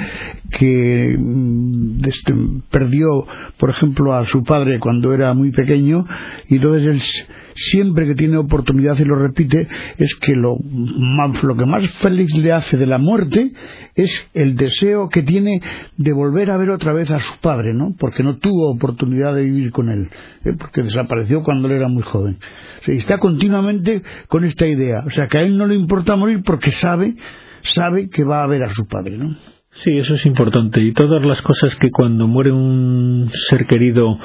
que 0.59 1.15
mm, 1.17 2.01
este, 2.05 2.33
perdió, 2.69 3.25
por 3.57 3.69
ejemplo, 3.69 4.13
a 4.13 4.27
su 4.27 4.43
padre 4.43 4.79
cuando 4.79 5.13
era 5.13 5.33
muy 5.33 5.51
pequeño 5.51 6.05
y 6.49 6.57
entonces 6.57 6.87
él 6.87 7.01
siempre 7.69 8.07
que 8.07 8.15
tiene 8.15 8.37
oportunidad 8.37 8.97
y 8.99 9.05
lo 9.05 9.15
repite, 9.15 9.67
es 9.97 10.15
que 10.15 10.33
lo, 10.33 10.57
lo 10.57 11.55
que 11.55 11.65
más 11.65 11.89
feliz 11.99 12.35
le 12.35 12.51
hace 12.51 12.77
de 12.77 12.85
la 12.85 12.97
muerte 12.97 13.51
es 13.95 14.09
el 14.33 14.55
deseo 14.55 15.09
que 15.09 15.23
tiene 15.23 15.61
de 15.97 16.13
volver 16.13 16.51
a 16.51 16.57
ver 16.57 16.69
otra 16.69 16.93
vez 16.93 17.11
a 17.11 17.19
su 17.19 17.39
padre, 17.39 17.73
¿no? 17.73 17.95
Porque 17.97 18.23
no 18.23 18.37
tuvo 18.37 18.71
oportunidad 18.71 19.35
de 19.35 19.43
vivir 19.43 19.71
con 19.71 19.89
él, 19.89 20.09
¿eh? 20.45 20.53
porque 20.57 20.83
desapareció 20.83 21.43
cuando 21.43 21.67
él 21.67 21.75
era 21.75 21.87
muy 21.87 22.03
joven. 22.03 22.37
O 22.87 22.91
está 22.91 23.17
continuamente 23.17 24.01
con 24.27 24.43
esta 24.45 24.67
idea. 24.67 25.03
O 25.05 25.09
sea, 25.09 25.27
que 25.27 25.37
a 25.37 25.41
él 25.41 25.57
no 25.57 25.65
le 25.65 25.75
importa 25.75 26.15
morir 26.15 26.41
porque 26.43 26.71
sabe, 26.71 27.15
sabe 27.63 28.09
que 28.09 28.23
va 28.23 28.43
a 28.43 28.47
ver 28.47 28.63
a 28.63 28.73
su 28.73 28.85
padre, 28.87 29.17
¿no? 29.17 29.35
Sí, 29.73 29.97
eso 29.97 30.15
es 30.15 30.25
importante. 30.25 30.81
Y 30.81 30.91
todas 30.93 31.23
las 31.25 31.41
cosas 31.41 31.75
que 31.75 31.89
cuando 31.91 32.27
muere 32.27 32.51
un 32.51 33.29
ser 33.33 33.65
querido 33.65 34.17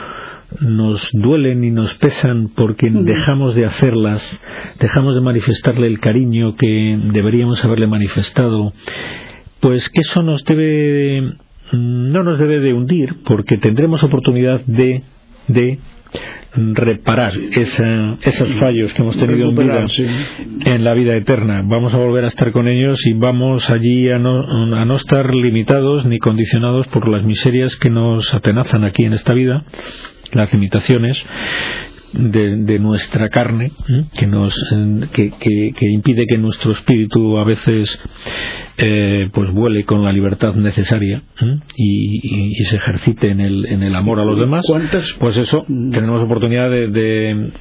nos 0.61 1.11
duelen 1.13 1.65
y 1.65 1.71
nos 1.71 1.95
pesan 1.95 2.49
porque 2.55 2.91
dejamos 2.91 3.55
de 3.55 3.67
hacerlas, 3.67 4.41
dejamos 4.81 5.15
de 5.15 5.21
manifestarle 5.21 5.87
el 5.87 6.01
cariño 6.01 6.57
que 6.57 6.99
deberíamos 7.13 7.65
haberle 7.65 7.87
manifestado, 7.87 8.73
pues 9.61 9.89
que 9.89 10.01
eso 10.01 10.23
nos 10.23 10.45
debe 10.45 11.35
no 11.73 12.23
nos 12.23 12.39
debe 12.39 12.61
de 12.61 12.73
hundir 12.73 13.17
porque 13.25 13.59
tendremos 13.59 14.03
oportunidad 14.05 14.61
de 14.67 15.03
de 15.49 15.79
reparar 16.55 17.33
esos 17.35 18.49
fallos 18.59 18.93
que 18.95 19.03
hemos 19.03 19.17
tenido 19.19 19.51
en 19.51 19.55
vida 19.55 19.87
en 20.65 20.85
la 20.85 20.95
vida 20.95 21.15
eterna. 21.15 21.63
Vamos 21.65 21.93
a 21.93 21.99
volver 21.99 22.25
a 22.25 22.29
estar 22.29 22.53
con 22.53 22.69
ellos 22.69 22.99
y 23.07 23.13
vamos 23.13 23.69
allí 23.71 24.11
a 24.11 24.19
no, 24.19 24.41
a 24.75 24.85
no 24.85 24.97
estar 24.97 25.35
limitados 25.35 26.07
ni 26.07 26.19
condicionados 26.19 26.87
por 26.89 27.09
las 27.09 27.25
miserias 27.25 27.77
que 27.77 27.91
nos 27.91 28.33
atenazan 28.33 28.85
aquí 28.85 29.05
en 29.05 29.13
esta 29.13 29.35
vida 29.35 29.65
las 30.33 30.53
limitaciones 30.53 31.25
de, 32.17 32.79
nuestra 32.79 33.29
carne 33.29 33.73
que 34.19 34.27
nos 34.27 34.55
que, 35.13 35.31
que, 35.31 35.87
impide 35.89 36.25
que 36.29 36.39
nuestro 36.39 36.73
espíritu 36.73 37.39
a 37.39 37.45
veces 37.45 38.01
eh, 38.79 39.29
pues 39.33 39.51
vuele 39.53 39.85
con 39.85 40.05
la 40.05 40.13
libertad 40.13 40.55
necesaria 40.55 41.23
y, 41.77 42.65
se 42.67 42.77
ejercite 42.77 43.31
en 43.31 43.41
el, 43.41 43.67
en 43.67 43.83
el 43.85 43.95
amor 43.95 44.19
a 44.19 44.25
los 44.25 44.39
demás 44.39 44.67
pues 45.21 45.39
eso 45.39 45.65
mm. 45.69 45.93
tenemos 45.93 46.23
oportunidad 46.23 46.69
de, 46.69 46.89
de, 46.89 47.53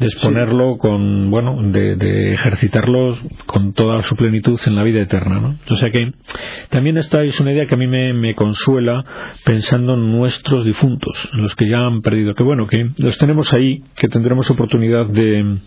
exponerlo 0.00 0.78
con 0.78 1.30
bueno 1.30 1.60
de, 1.62 2.32
ejercitarlo 2.32 3.16
con 3.46 3.72
toda 3.72 4.02
su 4.04 4.14
plenitud 4.14 4.58
en 4.66 4.76
la 4.76 4.84
vida 4.84 5.00
eterna 5.00 5.40
¿no? 5.40 5.58
o 5.68 5.76
sea 5.76 5.90
que 5.90 6.12
también 6.70 6.98
esta 6.98 7.22
es 7.24 7.38
una 7.40 7.52
idea 7.52 7.66
que 7.66 7.74
a 7.74 7.78
mí 7.78 7.86
me, 7.86 8.12
me 8.12 8.34
consuela 8.34 9.04
pensando 9.44 9.94
en 9.94 10.12
nuestros 10.12 10.64
difuntos 10.64 11.30
en 11.32 11.42
los 11.42 11.54
que 11.56 11.68
ya 11.68 11.78
han 11.78 12.00
perdido 12.00 12.34
que 12.34 12.44
bueno 12.44 12.68
que 12.68 12.90
los 12.98 13.18
tenemos 13.18 13.52
ahí 13.52 13.82
que 13.96 14.08
tendremos 14.08 14.50
oportunidad 14.50 15.06
de 15.06 15.58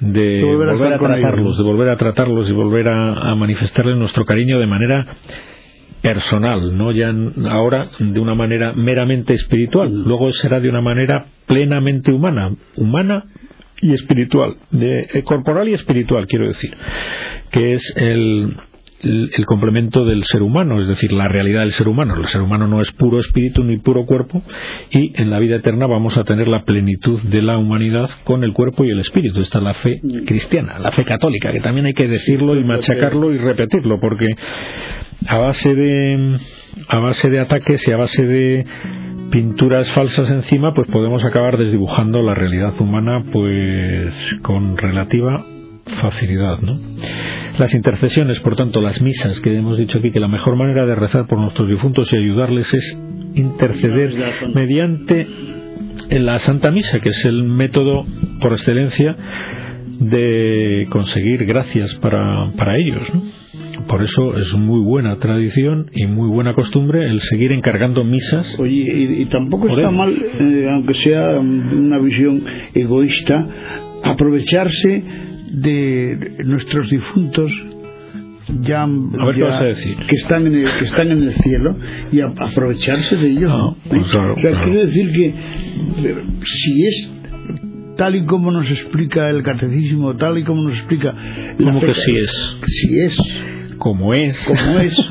de, 0.00 0.42
volver, 0.42 0.68
a, 0.92 0.98
tratarlos, 0.98 1.56
de 1.56 1.62
volver 1.62 1.88
a 1.88 1.96
tratarlos 1.96 2.50
y 2.50 2.52
volver 2.52 2.88
a, 2.88 3.34
manifestarles 3.34 3.96
nuestro 3.96 4.24
cariño 4.24 4.58
de 4.58 4.66
manera 4.66 5.06
personal, 6.02 6.76
no 6.76 6.92
ya 6.92 7.12
ahora 7.48 7.88
de 7.98 8.20
una 8.20 8.34
manera 8.34 8.72
meramente 8.74 9.34
espiritual, 9.34 10.04
luego 10.04 10.30
será 10.32 10.60
de 10.60 10.68
una 10.68 10.82
manera 10.82 11.26
plenamente 11.46 12.12
humana, 12.12 12.54
humana 12.76 13.24
y 13.80 13.94
espiritual, 13.94 14.56
de, 14.70 15.08
eh, 15.12 15.22
corporal 15.22 15.68
y 15.68 15.74
espiritual 15.74 16.26
quiero 16.26 16.48
decir, 16.48 16.76
que 17.50 17.72
es 17.72 17.94
el, 17.96 18.54
el, 19.06 19.46
complemento 19.46 20.04
del 20.04 20.24
ser 20.24 20.42
humano, 20.42 20.80
es 20.80 20.88
decir, 20.88 21.12
la 21.12 21.28
realidad 21.28 21.60
del 21.60 21.72
ser 21.72 21.88
humano. 21.88 22.16
El 22.16 22.26
ser 22.26 22.42
humano 22.42 22.66
no 22.66 22.80
es 22.80 22.90
puro 22.92 23.20
espíritu 23.20 23.62
ni 23.64 23.78
puro 23.78 24.04
cuerpo 24.04 24.42
y 24.90 25.12
en 25.20 25.30
la 25.30 25.38
vida 25.38 25.56
eterna 25.56 25.86
vamos 25.86 26.16
a 26.16 26.24
tener 26.24 26.48
la 26.48 26.64
plenitud 26.64 27.20
de 27.22 27.42
la 27.42 27.58
humanidad 27.58 28.10
con 28.24 28.44
el 28.44 28.52
cuerpo 28.52 28.84
y 28.84 28.90
el 28.90 28.98
espíritu. 28.98 29.40
Esta 29.40 29.58
es 29.58 29.64
la 29.64 29.74
fe 29.74 30.00
cristiana, 30.26 30.78
la 30.78 30.92
fe 30.92 31.04
católica, 31.04 31.52
que 31.52 31.60
también 31.60 31.86
hay 31.86 31.94
que 31.94 32.08
decirlo 32.08 32.58
y 32.58 32.64
machacarlo 32.64 33.32
y 33.32 33.38
repetirlo, 33.38 34.00
porque 34.00 34.26
a 35.28 35.38
base 35.38 35.74
de 35.74 36.36
a 36.88 36.98
base 36.98 37.30
de 37.30 37.40
ataques 37.40 37.86
y 37.88 37.92
a 37.92 37.96
base 37.96 38.26
de 38.26 38.66
pinturas 39.30 39.90
falsas 39.92 40.30
encima, 40.30 40.72
pues 40.74 40.88
podemos 40.88 41.24
acabar 41.24 41.56
desdibujando 41.56 42.22
la 42.22 42.34
realidad 42.34 42.80
humana 42.80 43.22
pues 43.32 44.12
con 44.42 44.76
relativa 44.76 45.44
facilidad, 46.00 46.58
¿no? 46.60 46.78
Las 47.58 47.74
intercesiones, 47.74 48.40
por 48.40 48.54
tanto, 48.54 48.80
las 48.82 49.00
misas, 49.00 49.40
que 49.40 49.56
hemos 49.56 49.78
dicho 49.78 49.98
aquí 49.98 50.10
que 50.10 50.20
la 50.20 50.28
mejor 50.28 50.56
manera 50.56 50.84
de 50.84 50.94
rezar 50.94 51.26
por 51.26 51.38
nuestros 51.38 51.68
difuntos 51.68 52.12
y 52.12 52.16
ayudarles 52.16 52.72
es 52.74 52.98
interceder 53.34 54.14
mediante 54.54 55.26
la 56.10 56.38
Santa 56.40 56.70
Misa, 56.70 57.00
que 57.00 57.08
es 57.08 57.24
el 57.24 57.44
método 57.44 58.04
por 58.40 58.52
excelencia 58.52 59.16
de 60.00 60.86
conseguir 60.90 61.46
gracias 61.46 61.94
para, 61.96 62.52
para 62.58 62.76
ellos. 62.76 63.02
Por 63.88 64.02
eso 64.02 64.36
es 64.36 64.52
muy 64.54 64.82
buena 64.82 65.16
tradición 65.18 65.90
y 65.92 66.06
muy 66.06 66.28
buena 66.28 66.54
costumbre 66.54 67.08
el 67.08 67.20
seguir 67.20 67.52
encargando 67.52 68.04
misas. 68.04 68.58
Oye, 68.58 68.84
y, 69.20 69.24
tampoco 69.26 69.68
está 69.68 69.90
mal, 69.90 70.14
eh, 70.40 70.68
aunque 70.70 70.94
sea 70.94 71.38
una 71.38 71.98
visión 72.00 72.42
egoísta, 72.74 73.46
aprovecharse 74.02 75.25
de 75.50 76.42
nuestros 76.44 76.90
difuntos 76.90 77.52
ya, 78.60 78.86
que 78.86 80.16
están 80.16 80.46
en 80.46 80.54
el, 80.54 80.78
que 80.78 80.84
están 80.84 81.10
en 81.10 81.22
el 81.24 81.34
cielo 81.34 81.76
y 82.12 82.20
aprovecharse 82.20 83.16
de 83.16 83.28
ellos 83.28 83.50
ah, 83.52 83.74
pues 83.88 84.14
o 84.14 84.40
sea 84.40 84.62
quiero 84.62 84.86
decir 84.86 85.12
que 85.12 85.34
si 86.44 86.86
es 86.86 87.10
tal 87.96 88.14
y 88.14 88.24
como 88.24 88.52
nos 88.52 88.70
explica 88.70 89.28
el 89.30 89.42
catecismo 89.42 90.14
tal 90.14 90.38
y 90.38 90.44
como 90.44 90.62
nos 90.62 90.74
explica 90.74 91.12
como 91.58 91.80
que 91.80 91.94
si 91.94 92.16
es 92.16 92.56
si 92.66 93.00
es 93.00 93.18
como 93.78 94.14
es 94.14 94.38
como 94.44 94.78
es 94.78 95.10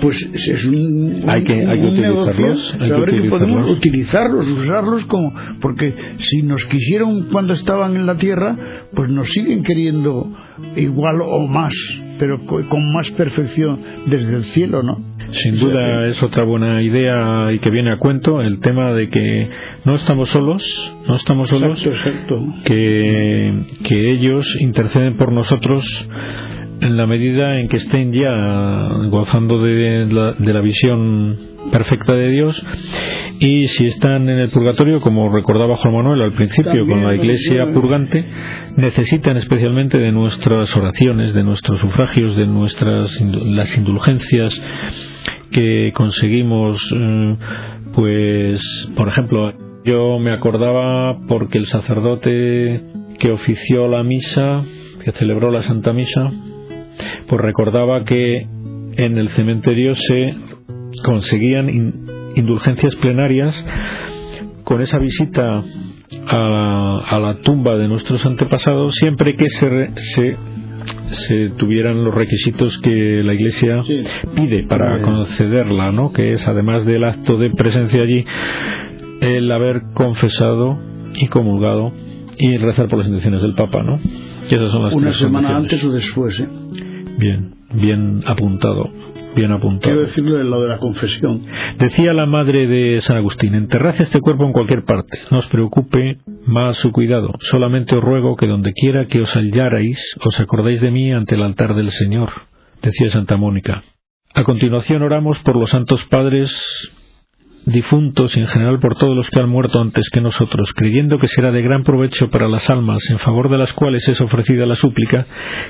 pues 0.00 0.30
es 0.32 0.64
un, 0.64 1.24
hay 1.26 1.44
que, 1.44 1.52
hay 1.52 1.80
que 1.80 1.86
utilizarlos, 1.86 2.74
que, 2.78 3.28
podemos 3.28 3.70
utilizarlos, 3.70 4.46
usarlos 4.46 5.04
como 5.04 5.32
porque 5.60 5.94
si 6.18 6.42
nos 6.42 6.64
quisieron 6.64 7.28
cuando 7.30 7.52
estaban 7.52 7.96
en 7.96 8.06
la 8.06 8.16
tierra, 8.16 8.79
pues 8.94 9.10
nos 9.10 9.28
siguen 9.28 9.62
queriendo 9.62 10.32
igual 10.76 11.20
o 11.22 11.46
más, 11.46 11.72
pero 12.18 12.40
con 12.44 12.92
más 12.92 13.10
perfección 13.12 13.80
desde 14.06 14.36
el 14.36 14.44
cielo, 14.44 14.82
¿no? 14.82 14.98
Sin 15.32 15.60
duda 15.60 16.06
es 16.08 16.20
otra 16.22 16.42
buena 16.42 16.82
idea 16.82 17.52
y 17.52 17.60
que 17.60 17.70
viene 17.70 17.92
a 17.92 17.98
cuento 17.98 18.40
el 18.40 18.58
tema 18.60 18.92
de 18.92 19.08
que 19.08 19.48
no 19.84 19.94
estamos 19.94 20.28
solos, 20.28 20.62
no 21.06 21.14
estamos 21.14 21.48
solos, 21.48 21.80
Que, 22.64 23.52
que 23.88 24.10
ellos 24.10 24.44
interceden 24.60 25.16
por 25.16 25.32
nosotros 25.32 25.84
en 26.80 26.96
la 26.96 27.06
medida 27.06 27.60
en 27.60 27.68
que 27.68 27.76
estén 27.76 28.12
ya 28.12 28.88
gozando 29.08 29.62
de 29.62 30.06
la, 30.06 30.32
de 30.32 30.52
la 30.52 30.60
visión 30.60 31.36
perfecta 31.70 32.14
de 32.14 32.28
Dios. 32.28 32.66
Y 33.38 33.68
si 33.68 33.86
están 33.86 34.28
en 34.28 34.38
el 34.38 34.50
purgatorio, 34.50 35.00
como 35.00 35.32
recordaba 35.32 35.76
Juan 35.76 35.94
Manuel 35.94 36.22
al 36.22 36.32
principio 36.34 36.86
con 36.86 37.04
la 37.04 37.14
iglesia 37.14 37.72
purgante, 37.72 38.24
necesitan 38.80 39.36
especialmente 39.36 39.98
de 39.98 40.12
nuestras 40.12 40.76
oraciones, 40.76 41.34
de 41.34 41.44
nuestros 41.44 41.78
sufragios, 41.78 42.36
de 42.36 42.46
nuestras 42.46 43.20
las 43.20 43.76
indulgencias 43.76 44.60
que 45.50 45.92
conseguimos, 45.94 46.78
eh, 46.96 47.36
pues, 47.94 48.88
por 48.96 49.08
ejemplo, 49.08 49.52
yo 49.84 50.18
me 50.18 50.32
acordaba 50.32 51.18
porque 51.26 51.58
el 51.58 51.66
sacerdote 51.66 52.82
que 53.18 53.30
ofició 53.30 53.88
la 53.88 54.02
misa, 54.02 54.62
que 55.04 55.12
celebró 55.12 55.50
la 55.50 55.60
Santa 55.60 55.92
Misa, 55.92 56.30
pues 57.28 57.40
recordaba 57.40 58.04
que 58.04 58.46
en 58.96 59.18
el 59.18 59.28
cementerio 59.30 59.94
se 59.94 60.34
conseguían 61.04 61.68
indulgencias 62.36 62.94
plenarias 62.96 63.64
con 64.64 64.80
esa 64.80 64.98
visita 64.98 65.62
a 66.26 67.18
la, 67.18 67.38
tumba 67.42 67.76
de 67.76 67.88
nuestros 67.88 68.24
antepasados 68.26 68.94
siempre 68.94 69.36
que 69.36 69.48
se, 69.48 69.90
se, 69.96 70.36
se 71.10 71.50
tuvieran 71.56 72.04
los 72.04 72.14
requisitos 72.14 72.78
que 72.78 73.22
la 73.22 73.34
Iglesia 73.34 73.82
pide 74.34 74.66
para 74.66 75.00
concederla, 75.02 75.92
¿no? 75.92 76.12
que 76.12 76.32
es 76.32 76.46
además 76.48 76.84
del 76.84 77.04
acto 77.04 77.36
de 77.36 77.50
presencia 77.50 78.02
allí, 78.02 78.24
el 79.20 79.50
haber 79.52 79.82
confesado 79.94 80.78
y 81.14 81.28
comulgado 81.28 81.92
y 82.38 82.56
rezar 82.56 82.88
por 82.88 82.98
las 82.98 83.08
intenciones 83.08 83.42
del 83.42 83.54
Papa, 83.54 83.82
¿no? 83.82 83.98
son 84.48 84.82
las 84.82 84.94
Una 84.94 85.12
semana 85.12 85.56
antes 85.56 85.82
o 85.84 85.90
después, 85.90 86.40
¿eh? 86.40 86.48
Bien, 87.18 87.54
bien 87.74 88.22
apuntado. 88.26 88.90
Bien 89.34 89.52
apuntado. 89.52 89.94
Quiero 89.94 90.06
decirlo 90.08 90.40
en 90.40 90.50
lo 90.50 90.60
de 90.60 90.68
la 90.68 90.78
confesión. 90.78 91.46
Decía 91.78 92.12
la 92.12 92.26
madre 92.26 92.66
de 92.66 93.00
San 93.00 93.16
Agustín, 93.16 93.54
enterrad 93.54 93.94
este 94.00 94.20
cuerpo 94.20 94.44
en 94.44 94.52
cualquier 94.52 94.84
parte, 94.84 95.18
no 95.30 95.38
os 95.38 95.46
preocupe 95.46 96.18
más 96.46 96.78
su 96.78 96.90
cuidado, 96.90 97.32
solamente 97.38 97.94
os 97.96 98.02
ruego 98.02 98.36
que 98.36 98.48
donde 98.48 98.72
quiera 98.72 99.06
que 99.06 99.20
os 99.20 99.32
hallarais, 99.34 100.16
os 100.24 100.40
acordéis 100.40 100.80
de 100.80 100.90
mí 100.90 101.12
ante 101.12 101.36
el 101.36 101.42
altar 101.42 101.74
del 101.74 101.90
Señor, 101.90 102.30
decía 102.82 103.08
Santa 103.08 103.36
Mónica. 103.36 103.84
A 104.34 104.42
continuación 104.42 105.02
oramos 105.02 105.38
por 105.40 105.56
los 105.56 105.70
santos 105.70 106.04
padres 106.06 106.52
difuntos 107.66 108.36
y 108.36 108.40
en 108.40 108.46
general 108.46 108.80
por 108.80 108.96
todos 108.96 109.14
los 109.14 109.30
que 109.30 109.38
han 109.38 109.48
muerto 109.48 109.80
antes 109.80 110.08
que 110.10 110.20
nosotros, 110.20 110.72
creyendo 110.74 111.18
que 111.18 111.28
será 111.28 111.52
de 111.52 111.62
gran 111.62 111.84
provecho 111.84 112.30
para 112.30 112.48
las 112.48 112.68
almas 112.68 113.08
en 113.10 113.20
favor 113.20 113.48
de 113.48 113.58
las 113.58 113.72
cuales 113.74 114.08
es 114.08 114.20
ofrecida 114.20 114.66
la 114.66 114.74
súplica, 114.74 115.26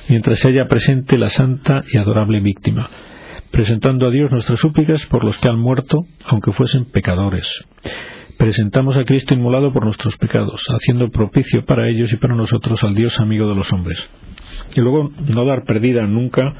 mientras 0.09 0.38
se 0.38 0.49
haya 0.49 0.66
presente 0.66 1.18
la 1.18 1.29
santa 1.29 1.83
y 1.92 1.99
adorable 1.99 2.40
víctima 2.40 2.88
presentando 3.51 4.07
a 4.07 4.11
Dios 4.11 4.31
nuestras 4.31 4.61
súplicas 4.61 5.05
por 5.07 5.25
los 5.25 5.39
que 5.39 5.49
han 5.49 5.59
muerto, 5.59 6.07
aunque 6.27 6.53
fuesen 6.53 6.87
pecadores. 6.87 7.47
Presentamos 8.39 8.97
a 8.97 9.05
Cristo 9.05 9.35
inmolado 9.35 9.73
por 9.73 9.85
nuestros 9.85 10.17
pecados, 10.17 10.65
haciendo 10.69 11.11
propicio 11.11 11.65
para 11.65 11.89
ellos 11.89 12.13
y 12.13 12.17
para 12.17 12.35
nosotros 12.35 12.83
al 12.83 12.95
Dios 12.95 13.19
amigo 13.21 13.49
de 13.49 13.55
los 13.55 13.73
hombres. 13.73 13.99
Y 14.75 14.81
luego 14.81 15.11
no 15.29 15.45
dar 15.45 15.65
perdida 15.65 16.07
nunca 16.07 16.55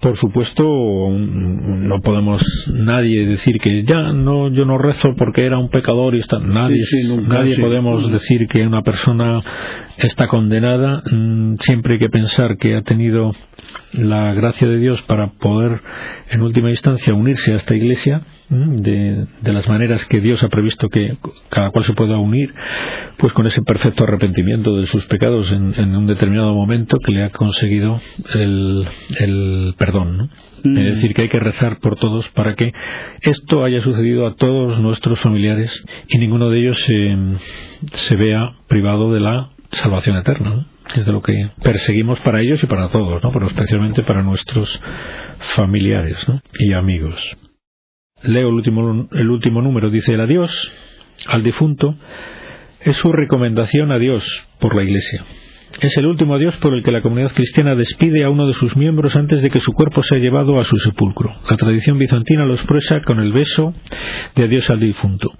por 0.00 0.16
supuesto 0.16 0.64
no 0.64 2.00
podemos 2.00 2.42
nadie 2.72 3.26
decir 3.26 3.58
que 3.60 3.84
ya 3.84 4.12
no 4.12 4.48
yo 4.50 4.64
no 4.64 4.78
rezo 4.78 5.14
porque 5.16 5.44
era 5.44 5.58
un 5.58 5.68
pecador 5.68 6.14
y 6.14 6.20
está 6.20 6.38
nadie 6.38 6.80
nadie 7.28 7.60
podemos 7.60 8.10
decir 8.10 8.46
que 8.48 8.66
una 8.66 8.80
persona 8.80 9.40
está 9.98 10.26
condenada 10.28 11.02
mm, 11.10 11.56
siempre 11.60 11.94
hay 11.94 11.98
que 11.98 12.08
pensar 12.08 12.56
que 12.56 12.76
ha 12.76 12.82
tenido 12.82 13.32
la 13.92 14.32
gracia 14.34 14.68
de 14.68 14.78
Dios 14.78 15.02
para 15.02 15.32
poder 15.32 15.80
en 16.30 16.42
última 16.42 16.70
instancia 16.70 17.12
unirse 17.12 17.52
a 17.52 17.56
esta 17.56 17.74
iglesia 17.74 18.22
de, 18.48 19.26
las 19.42 19.68
maneras 19.68 20.04
que 20.06 20.20
Dios 20.20 20.42
ha 20.42 20.48
previsto 20.48 20.88
que 20.88 21.16
cada 21.48 21.70
cual 21.70 21.84
se 21.84 21.92
pueda 21.92 22.18
unir 22.18 22.54
pues 23.18 23.32
con 23.32 23.46
ese 23.46 23.62
perfecto 23.62 24.04
arrepentimiento 24.04 24.76
de 24.76 24.86
sus 24.86 25.06
pecados 25.06 25.50
en, 25.50 25.96
un 25.96 26.06
determinado 26.06 26.54
momento 26.54 26.98
que 27.04 27.12
le 27.12 27.24
ha 27.24 27.30
conseguido 27.30 28.00
el, 28.34 28.86
el 29.18 29.74
perdón 29.76 30.30
mm. 30.62 30.78
es 30.78 30.94
decir 30.94 31.14
que 31.14 31.22
hay 31.22 31.28
que 31.28 31.40
rezar 31.40 31.78
por 31.80 31.98
todos 31.98 32.28
para 32.30 32.54
que 32.54 32.72
esto 33.22 33.64
haya 33.64 33.80
sucedido 33.80 34.26
a 34.26 34.36
todos 34.36 34.78
nuestros 34.78 35.20
familiares 35.20 35.84
y 36.08 36.18
ninguno 36.18 36.48
de 36.48 36.60
ellos 36.60 36.78
se, 36.78 37.16
se 37.92 38.16
vea 38.16 38.54
privado 38.68 39.12
de 39.12 39.20
la 39.20 39.50
salvación 39.72 40.16
eterna 40.16 40.66
es 40.94 41.06
de 41.06 41.12
lo 41.12 41.22
que 41.22 41.50
perseguimos 41.62 42.18
para 42.20 42.40
ellos 42.40 42.62
y 42.62 42.66
para 42.66 42.88
todos, 42.88 43.22
¿no? 43.22 43.32
pero 43.32 43.48
especialmente 43.48 44.02
para 44.02 44.22
nuestros 44.22 44.80
familiares 45.54 46.18
y 46.58 46.72
amigos. 46.72 47.20
Leo 48.22 48.48
el 48.48 48.54
último, 48.54 49.08
el 49.12 49.30
último 49.30 49.62
número, 49.62 49.90
dice 49.90 50.14
el 50.14 50.20
adiós 50.20 50.72
al 51.26 51.42
difunto, 51.42 51.96
es 52.80 52.96
su 52.96 53.12
recomendación 53.12 53.92
a 53.92 53.98
Dios 53.98 54.24
por 54.58 54.74
la 54.74 54.82
Iglesia. 54.82 55.24
Es 55.78 55.96
el 55.96 56.06
último 56.06 56.34
adiós 56.34 56.56
por 56.56 56.74
el 56.74 56.82
que 56.82 56.90
la 56.90 57.00
comunidad 57.00 57.32
cristiana 57.32 57.74
despide 57.74 58.24
a 58.24 58.30
uno 58.30 58.46
de 58.46 58.52
sus 58.52 58.76
miembros 58.76 59.14
antes 59.16 59.40
de 59.40 59.50
que 59.50 59.60
su 59.60 59.72
cuerpo 59.72 60.02
sea 60.02 60.18
llevado 60.18 60.58
a 60.58 60.64
su 60.64 60.76
sepulcro. 60.76 61.32
La 61.48 61.56
tradición 61.56 61.96
bizantina 61.96 62.44
lo 62.44 62.54
expresa 62.54 63.00
con 63.02 63.20
el 63.20 63.32
beso 63.32 63.72
de 64.34 64.44
adiós 64.44 64.68
al 64.68 64.80
difunto. 64.80 65.30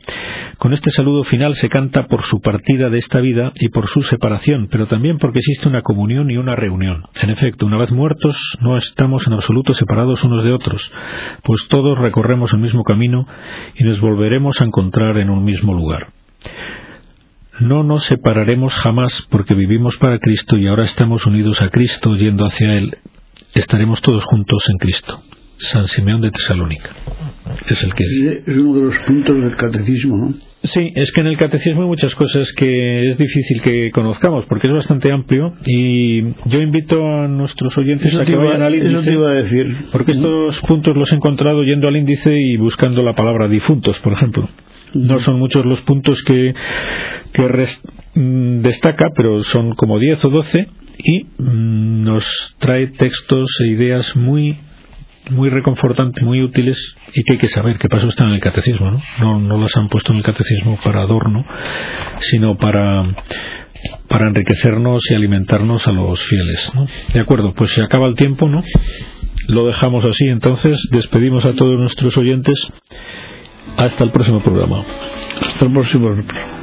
Con 0.56 0.72
este 0.72 0.90
saludo 0.90 1.24
final 1.24 1.54
se 1.54 1.68
canta 1.68 2.06
por 2.06 2.22
su 2.24 2.40
partida 2.40 2.88
de 2.88 2.98
esta 2.98 3.20
vida 3.20 3.52
y 3.56 3.68
por 3.68 3.88
su 3.88 4.02
separación, 4.02 4.68
pero 4.70 4.86
también 4.86 5.18
porque 5.18 5.40
existe 5.40 5.68
una 5.68 5.82
comunión 5.82 6.30
y 6.30 6.36
una 6.36 6.54
reunión. 6.54 7.04
En 7.20 7.30
efecto, 7.30 7.66
una 7.66 7.78
vez 7.78 7.92
muertos, 7.92 8.36
no 8.60 8.76
estamos 8.76 9.26
en 9.26 9.34
absoluto 9.34 9.74
separados 9.74 10.22
unos 10.24 10.44
de 10.44 10.52
otros, 10.52 10.90
pues 11.42 11.66
todos 11.68 11.98
recorremos 11.98 12.52
el 12.52 12.60
mismo 12.60 12.84
camino 12.84 13.26
y 13.74 13.84
nos 13.84 14.00
volveremos 14.00 14.60
a 14.60 14.64
encontrar 14.64 15.18
en 15.18 15.28
un 15.28 15.44
mismo 15.44 15.74
lugar. 15.74 16.19
No 17.60 17.82
nos 17.82 18.04
separaremos 18.04 18.74
jamás 18.74 19.26
porque 19.30 19.54
vivimos 19.54 19.96
para 19.98 20.18
Cristo 20.18 20.56
y 20.56 20.66
ahora 20.66 20.84
estamos 20.84 21.26
unidos 21.26 21.60
a 21.60 21.68
Cristo 21.68 22.16
yendo 22.16 22.46
hacia 22.46 22.72
Él. 22.72 22.96
Estaremos 23.54 24.00
todos 24.00 24.24
juntos 24.24 24.64
en 24.70 24.78
Cristo. 24.78 25.22
San 25.58 25.86
Simeón 25.88 26.22
de 26.22 26.30
Tesalónica. 26.30 26.90
Es 27.68 27.84
el 27.84 27.92
que 27.92 28.04
es. 28.04 28.56
uno 28.56 28.74
de 28.76 28.80
los 28.82 28.98
puntos 29.00 29.36
del 29.42 29.54
catecismo, 29.56 30.16
¿no? 30.16 30.34
Sí, 30.62 30.90
es 30.94 31.12
que 31.12 31.20
en 31.20 31.26
el 31.26 31.36
catecismo 31.36 31.82
hay 31.82 31.88
muchas 31.88 32.14
cosas 32.14 32.50
que 32.52 33.08
es 33.08 33.18
difícil 33.18 33.60
que 33.60 33.90
conozcamos 33.90 34.46
porque 34.48 34.66
es 34.66 34.72
bastante 34.72 35.12
amplio 35.12 35.54
y 35.66 36.22
yo 36.46 36.60
invito 36.62 37.06
a 37.06 37.28
nuestros 37.28 37.76
oyentes 37.76 38.18
a 38.18 38.24
que 38.24 38.36
vayan 38.36 38.62
al 38.62 38.74
índice. 38.74 38.92
Eso 38.94 39.02
te 39.02 39.12
iba 39.12 39.30
a 39.30 39.34
decir. 39.34 39.66
Porque 39.92 40.12
estos 40.12 40.60
puntos 40.62 40.96
los 40.96 41.12
he 41.12 41.16
encontrado 41.16 41.62
yendo 41.62 41.88
al 41.88 41.96
índice 41.96 42.34
y 42.40 42.56
buscando 42.56 43.02
la 43.02 43.12
palabra 43.12 43.48
difuntos, 43.48 43.98
por 44.00 44.14
ejemplo. 44.14 44.48
No 44.94 45.18
son 45.18 45.38
muchos 45.38 45.64
los 45.64 45.80
puntos 45.82 46.22
que, 46.22 46.54
que 47.32 47.42
mm, 48.14 48.62
destaca, 48.62 49.08
pero 49.16 49.42
son 49.42 49.74
como 49.74 49.98
10 49.98 50.24
o 50.24 50.30
12 50.30 50.68
y 50.98 51.24
mm, 51.38 52.02
nos 52.02 52.56
trae 52.58 52.88
textos 52.88 53.50
e 53.64 53.68
ideas 53.68 54.16
muy 54.16 54.58
muy 55.30 55.50
reconfortantes, 55.50 56.24
muy 56.24 56.42
útiles 56.42 56.96
y 57.14 57.22
que 57.22 57.34
hay 57.34 57.38
que 57.38 57.48
saber 57.48 57.78
qué 57.78 57.88
pasó 57.88 58.08
está 58.08 58.24
en 58.24 58.32
el 58.32 58.40
catecismo, 58.40 58.90
¿no? 58.90 59.00
¿no? 59.20 59.38
No 59.38 59.58
las 59.58 59.76
han 59.76 59.88
puesto 59.88 60.12
en 60.12 60.18
el 60.18 60.24
catecismo 60.24 60.78
para 60.82 61.02
adorno, 61.02 61.44
sino 62.20 62.56
para 62.56 63.04
para 64.08 64.26
enriquecernos 64.26 65.10
y 65.10 65.14
alimentarnos 65.14 65.86
a 65.86 65.92
los 65.92 66.22
fieles, 66.22 66.72
¿no? 66.74 66.86
De 67.14 67.20
acuerdo, 67.20 67.54
pues 67.54 67.70
se 67.70 67.82
acaba 67.82 68.06
el 68.08 68.14
tiempo, 68.14 68.48
¿no? 68.48 68.62
Lo 69.46 69.66
dejamos 69.66 70.04
así, 70.04 70.26
entonces 70.28 70.78
despedimos 70.90 71.44
a 71.44 71.54
todos 71.54 71.78
nuestros 71.78 72.16
oyentes 72.16 72.58
hasta 73.84 74.04
el 74.04 74.10
próximo 74.10 74.40
programa. 74.40 74.84
Hasta 75.40 75.64
el 75.64 75.72
próximo 75.72 76.08
programa. 76.08 76.59